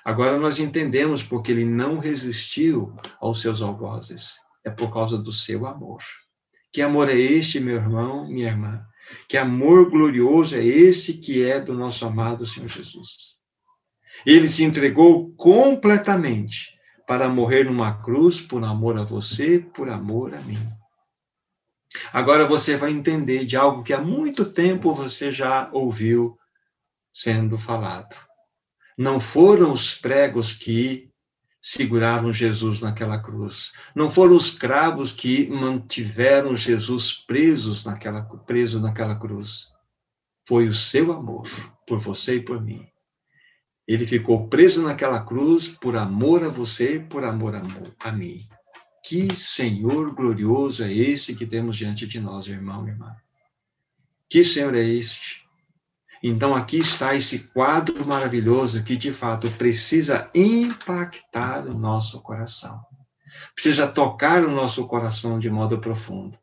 Agora 0.03 0.39
nós 0.39 0.59
entendemos 0.59 1.21
porque 1.21 1.51
ele 1.51 1.65
não 1.65 1.99
resistiu 1.99 2.95
aos 3.19 3.41
seus 3.41 3.61
algozes. 3.61 4.35
É 4.65 4.69
por 4.69 4.91
causa 4.91 5.17
do 5.17 5.31
seu 5.31 5.67
amor. 5.67 6.01
Que 6.73 6.81
amor 6.81 7.09
é 7.09 7.15
este, 7.15 7.59
meu 7.59 7.75
irmão, 7.75 8.27
minha 8.27 8.47
irmã? 8.47 8.83
Que 9.27 9.37
amor 9.37 9.89
glorioso 9.89 10.55
é 10.55 10.65
esse 10.65 11.15
que 11.15 11.43
é 11.43 11.59
do 11.59 11.73
nosso 11.73 12.05
amado 12.05 12.45
Senhor 12.45 12.69
Jesus? 12.69 13.35
Ele 14.25 14.47
se 14.47 14.63
entregou 14.63 15.33
completamente 15.35 16.77
para 17.05 17.27
morrer 17.27 17.65
numa 17.65 18.01
cruz 18.01 18.39
por 18.39 18.63
amor 18.63 18.97
a 18.97 19.03
você, 19.03 19.59
por 19.59 19.89
amor 19.89 20.33
a 20.33 20.41
mim. 20.41 20.59
Agora 22.13 22.45
você 22.45 22.77
vai 22.77 22.91
entender 22.91 23.45
de 23.45 23.57
algo 23.57 23.83
que 23.83 23.93
há 23.93 24.01
muito 24.01 24.45
tempo 24.45 24.93
você 24.93 25.31
já 25.31 25.69
ouviu 25.73 26.37
sendo 27.11 27.57
falado. 27.57 28.15
Não 28.97 29.19
foram 29.19 29.73
os 29.73 29.95
pregos 29.95 30.53
que 30.53 31.11
seguraram 31.61 32.33
Jesus 32.33 32.81
naquela 32.81 33.19
cruz. 33.19 33.71
Não 33.95 34.09
foram 34.09 34.35
os 34.35 34.49
cravos 34.49 35.11
que 35.11 35.47
mantiveram 35.47 36.55
Jesus 36.55 37.13
presos 37.13 37.85
naquela, 37.85 38.23
preso 38.23 38.79
naquela 38.79 39.15
cruz. 39.15 39.67
Foi 40.47 40.67
o 40.67 40.73
seu 40.73 41.11
amor 41.11 41.47
por 41.85 41.99
você 41.99 42.37
e 42.37 42.41
por 42.41 42.61
mim. 42.61 42.87
Ele 43.87 44.07
ficou 44.07 44.47
preso 44.47 44.81
naquela 44.81 45.23
cruz 45.23 45.67
por 45.67 45.95
amor 45.95 46.43
a 46.43 46.47
você, 46.47 46.99
por 46.99 47.23
amor 47.23 47.55
a, 47.55 47.61
a 47.99 48.11
mim. 48.11 48.37
Que 49.03 49.35
Senhor 49.35 50.13
glorioso 50.13 50.83
é 50.83 50.93
esse 50.93 51.35
que 51.35 51.45
temos 51.45 51.75
diante 51.75 52.07
de 52.07 52.19
nós, 52.19 52.47
irmão 52.47 52.87
e 52.87 52.91
irmã? 52.91 53.15
Que 54.29 54.43
Senhor 54.43 54.75
é 54.75 54.83
este? 54.83 55.41
Então 56.23 56.55
aqui 56.55 56.77
está 56.77 57.15
esse 57.15 57.47
quadro 57.51 58.05
maravilhoso 58.05 58.83
que 58.83 58.95
de 58.95 59.11
fato 59.11 59.49
precisa 59.51 60.29
impactar 60.35 61.65
o 61.65 61.73
nosso 61.73 62.21
coração. 62.21 62.79
Precisa 63.55 63.87
tocar 63.87 64.43
o 64.43 64.51
nosso 64.51 64.87
coração 64.87 65.39
de 65.39 65.49
modo 65.49 65.79
profundo. 65.79 66.37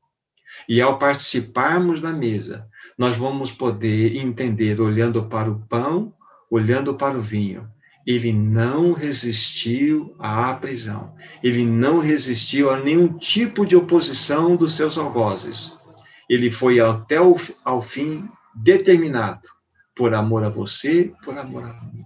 E 0.68 0.80
ao 0.80 0.98
participarmos 0.98 2.02
da 2.02 2.12
mesa, 2.12 2.68
nós 2.96 3.16
vamos 3.16 3.52
poder 3.52 4.16
entender 4.16 4.80
olhando 4.80 5.24
para 5.26 5.50
o 5.50 5.60
pão, 5.60 6.12
olhando 6.50 6.94
para 6.94 7.16
o 7.16 7.22
vinho, 7.22 7.70
ele 8.08 8.32
não 8.32 8.94
resistiu 8.94 10.16
à 10.18 10.54
prisão. 10.54 11.14
Ele 11.44 11.66
não 11.66 11.98
resistiu 11.98 12.70
a 12.70 12.80
nenhum 12.80 13.18
tipo 13.18 13.66
de 13.66 13.76
oposição 13.76 14.56
dos 14.56 14.72
seus 14.72 14.96
algozes. 14.96 15.78
Ele 16.26 16.50
foi 16.50 16.80
até 16.80 17.20
o 17.20 17.36
ao 17.62 17.82
fim 17.82 18.26
determinado 18.54 19.46
por 19.94 20.14
amor 20.14 20.42
a 20.42 20.48
você, 20.48 21.12
por 21.22 21.36
amor 21.36 21.64
a 21.64 21.82
mim. 21.92 22.02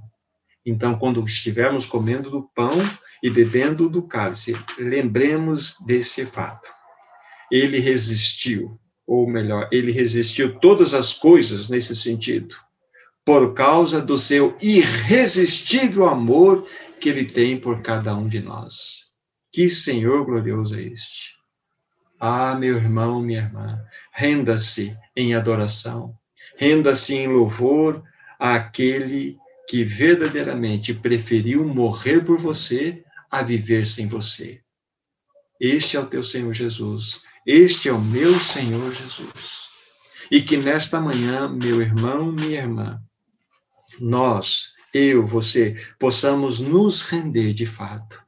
Então, 0.66 0.98
quando 0.98 1.24
estivermos 1.24 1.86
comendo 1.86 2.30
do 2.30 2.42
pão 2.52 2.72
e 3.22 3.30
bebendo 3.30 3.88
do 3.88 4.02
cálice, 4.02 4.56
lembremos 4.76 5.76
desse 5.86 6.26
fato. 6.26 6.68
Ele 7.48 7.78
resistiu, 7.78 8.76
ou 9.06 9.30
melhor, 9.30 9.68
ele 9.70 9.92
resistiu 9.92 10.58
todas 10.58 10.94
as 10.94 11.12
coisas 11.12 11.68
nesse 11.68 11.94
sentido, 11.94 12.56
por 13.24 13.54
causa 13.54 14.00
do 14.00 14.18
seu 14.18 14.56
irresistível 14.60 16.08
amor 16.08 16.66
que 17.00 17.08
ele 17.08 17.24
tem 17.24 17.58
por 17.58 17.82
cada 17.82 18.14
um 18.14 18.28
de 18.28 18.40
nós. 18.40 19.10
Que 19.52 19.68
Senhor 19.68 20.24
glorioso 20.24 20.74
é 20.74 20.82
este! 20.82 21.36
Ah, 22.18 22.54
meu 22.54 22.76
irmão, 22.76 23.20
minha 23.20 23.40
irmã, 23.40 23.80
renda-se 24.12 24.96
em 25.16 25.34
adoração 25.34 26.16
Renda-se 26.56 27.14
em 27.14 27.26
louvor 27.26 28.02
àquele 28.38 29.36
que 29.68 29.84
verdadeiramente 29.84 30.92
preferiu 30.92 31.66
morrer 31.66 32.24
por 32.24 32.38
você 32.38 33.04
a 33.30 33.42
viver 33.42 33.86
sem 33.86 34.06
você. 34.06 34.60
Este 35.58 35.96
é 35.96 36.00
o 36.00 36.06
teu 36.06 36.22
Senhor 36.22 36.52
Jesus. 36.52 37.22
Este 37.46 37.88
é 37.88 37.92
o 37.92 38.00
meu 38.00 38.34
Senhor 38.38 38.92
Jesus. 38.92 39.62
E 40.30 40.42
que 40.42 40.56
nesta 40.56 41.00
manhã, 41.00 41.48
meu 41.48 41.80
irmão, 41.80 42.30
minha 42.30 42.60
irmã, 42.60 43.00
nós, 44.00 44.74
eu, 44.92 45.26
você, 45.26 45.76
possamos 45.98 46.60
nos 46.60 47.02
render 47.02 47.54
de 47.54 47.66
fato, 47.66 48.22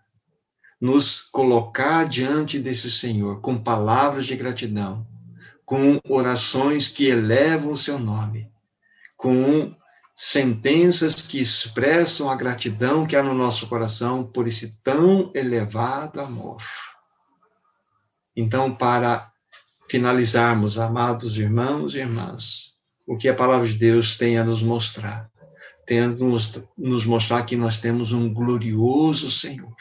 nos 0.81 1.21
colocar 1.21 2.09
diante 2.09 2.59
desse 2.59 2.91
Senhor 2.91 3.41
com 3.41 3.63
palavras 3.63 4.27
de 4.27 4.37
gratidão, 4.37 5.07
com 5.65 6.01
orações 6.09 6.89
que 6.89 7.07
elevam 7.07 7.73
o 7.73 7.79
seu 7.79 7.99
nome, 7.99 8.51
com 9.17 9.75
sentenças 10.15 11.23
que 11.23 11.41
expressam 11.41 12.31
a 12.31 12.37
gratidão 12.37 13.07
que 13.07 13.17
há 13.17 13.23
no 13.23 13.35
nosso 13.35 13.67
coração 13.67 14.25
por 14.25 14.47
esse 14.47 14.81
tão 14.83 15.33
elevado 15.35 16.21
amor. 16.21 16.63
Então, 18.37 18.75
para 18.75 19.33
finalizarmos, 19.89 20.79
amados 20.79 21.37
irmãos 21.37 21.95
e 21.95 21.99
irmãs, 21.99 22.75
o 23.07 23.17
que 23.17 23.29
a 23.29 23.35
palavra 23.35 23.67
de 23.67 23.77
Deus 23.77 24.17
tem 24.17 24.39
a 24.39 24.45
nos 24.45 24.63
mostrar? 24.63 25.31
A 25.91 26.65
nos 26.77 27.05
mostrar 27.05 27.45
que 27.45 27.57
nós 27.57 27.81
temos 27.81 28.13
um 28.13 28.33
glorioso 28.33 29.31
Senhor 29.31 29.75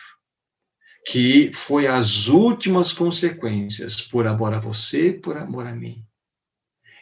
que 1.05 1.51
foi 1.53 1.85
as 1.87 2.27
últimas 2.27 2.93
consequências 2.93 4.01
por 4.01 4.25
amor 4.25 4.53
a 4.53 4.59
você, 4.59 5.11
por 5.11 5.37
amor 5.37 5.67
a 5.67 5.73
mim. 5.73 6.03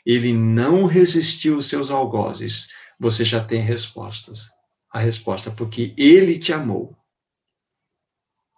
Ele 0.05 0.33
não 0.33 0.85
resistiu 0.85 1.55
aos 1.55 1.67
seus 1.67 1.91
algozes. 1.91 2.69
Você 2.99 3.23
já 3.23 3.43
tem 3.43 3.61
respostas. 3.61 4.49
A 4.91 4.99
resposta, 4.99 5.51
porque 5.51 5.93
ele 5.95 6.39
te 6.39 6.51
amou. 6.51 6.97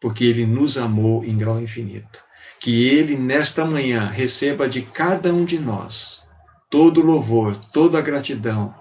Porque 0.02 0.24
ele 0.24 0.46
nos 0.46 0.78
amou 0.78 1.24
em 1.24 1.38
grau 1.38 1.62
infinito. 1.62 2.24
Que 2.60 2.88
ele, 2.88 3.18
nesta 3.18 3.66
manhã, 3.66 4.08
receba 4.10 4.70
de 4.70 4.82
cada 4.82 5.34
um 5.34 5.44
de 5.44 5.60
nós 5.60 6.26
todo 6.70 7.02
o 7.02 7.06
louvor, 7.06 7.56
toda 7.72 8.00
a 8.00 8.02
gratidão, 8.02 8.74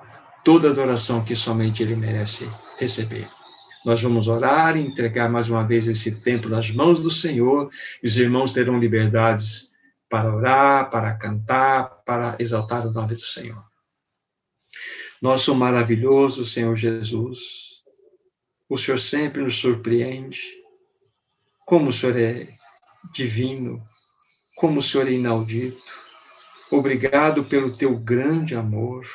toda 0.45 0.71
adoração 0.71 1.25
que 1.25 1.35
somente 1.35 1.83
Ele 1.83 1.97
merece 1.97 2.51
receber. 2.79 3.29
Nós 3.85 4.01
vamos 4.01 4.29
orar 4.29 4.77
e 4.77 4.81
entregar 4.81 5.29
mais 5.29 5.51
uma 5.51 5.67
vez 5.67 5.89
esse 5.89 6.23
tempo 6.23 6.49
nas 6.49 6.71
mãos 6.71 7.01
do 7.01 7.11
Senhor, 7.11 7.69
os 8.03 8.17
irmãos 8.17 8.53
terão 8.53 8.79
liberdades 8.79 9.73
para 10.09 10.35
orar, 10.35 10.91
para 10.91 11.15
cantar, 11.17 12.03
para 12.05 12.37
exaltar 12.39 12.87
o 12.87 12.93
nome 12.93 13.15
do 13.15 13.25
Senhor. 13.25 13.63
Nosso 15.21 15.55
maravilhoso 15.55 16.45
Senhor 16.45 16.77
Jesus, 16.77 17.83
o 18.69 18.77
Senhor 18.77 18.99
sempre 18.99 19.43
nos 19.43 19.57
surpreende, 19.57 20.41
como 21.65 21.91
o 21.91 21.93
Senhor 21.93 22.17
é 22.17 22.49
divino, 23.13 23.83
como 24.57 24.81
o 24.81 24.83
Senhor 24.83 25.09
é 25.09 25.13
inaudito. 25.13 25.83
Obrigado 26.71 27.45
pelo 27.45 27.75
teu 27.75 27.97
grande 27.99 28.55
amor. 28.55 29.07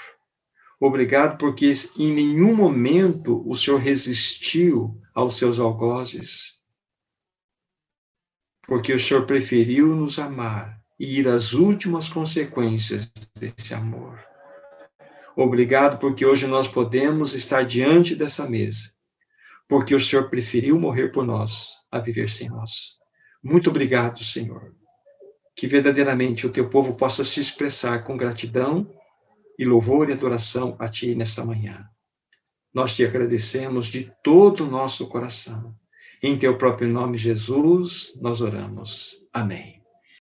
Obrigado 0.79 1.37
porque 1.37 1.73
em 1.97 2.13
nenhum 2.13 2.55
momento 2.55 3.43
o 3.49 3.55
Senhor 3.55 3.79
resistiu 3.79 4.99
aos 5.15 5.37
seus 5.37 5.57
algozes. 5.59 6.59
Porque 8.67 8.93
o 8.93 8.99
Senhor 8.99 9.25
preferiu 9.25 9.95
nos 9.95 10.19
amar 10.19 10.79
e 10.99 11.19
ir 11.19 11.27
às 11.27 11.53
últimas 11.53 12.07
consequências 12.07 13.11
desse 13.39 13.73
amor. 13.73 14.23
Obrigado 15.35 15.99
porque 15.99 16.25
hoje 16.25 16.45
nós 16.45 16.67
podemos 16.67 17.33
estar 17.33 17.63
diante 17.63 18.15
dessa 18.15 18.47
mesa. 18.47 18.91
Porque 19.67 19.95
o 19.95 19.99
Senhor 19.99 20.29
preferiu 20.29 20.79
morrer 20.79 21.09
por 21.11 21.25
nós 21.25 21.69
a 21.91 21.99
viver 21.99 22.29
sem 22.29 22.49
nós. 22.49 22.97
Muito 23.43 23.69
obrigado, 23.69 24.23
Senhor. 24.23 24.75
Que 25.55 25.67
verdadeiramente 25.67 26.45
o 26.45 26.51
teu 26.51 26.69
povo 26.69 26.95
possa 26.95 27.23
se 27.23 27.39
expressar 27.39 28.03
com 28.03 28.15
gratidão 28.15 28.96
e 29.58 29.65
louvor 29.65 30.10
e 30.10 30.13
adoração 30.13 30.76
a 30.80 30.88
Ti 30.88 31.15
nesta 31.15 31.43
manhã. 31.43 31.88
Nós 32.74 32.96
te 32.96 33.06
agradecemos 33.06 33.88
de 33.88 34.12
todo 34.24 34.65
o 34.65 34.70
nosso 34.70 35.08
coração. 35.08 35.76
Em 36.22 36.38
Teu 36.38 36.58
próprio 36.58 36.88
nome, 36.88 37.17
Jesus, 37.17 38.13
nós 38.22 38.41
oramos. 38.41 39.28
Amém. 39.34 39.76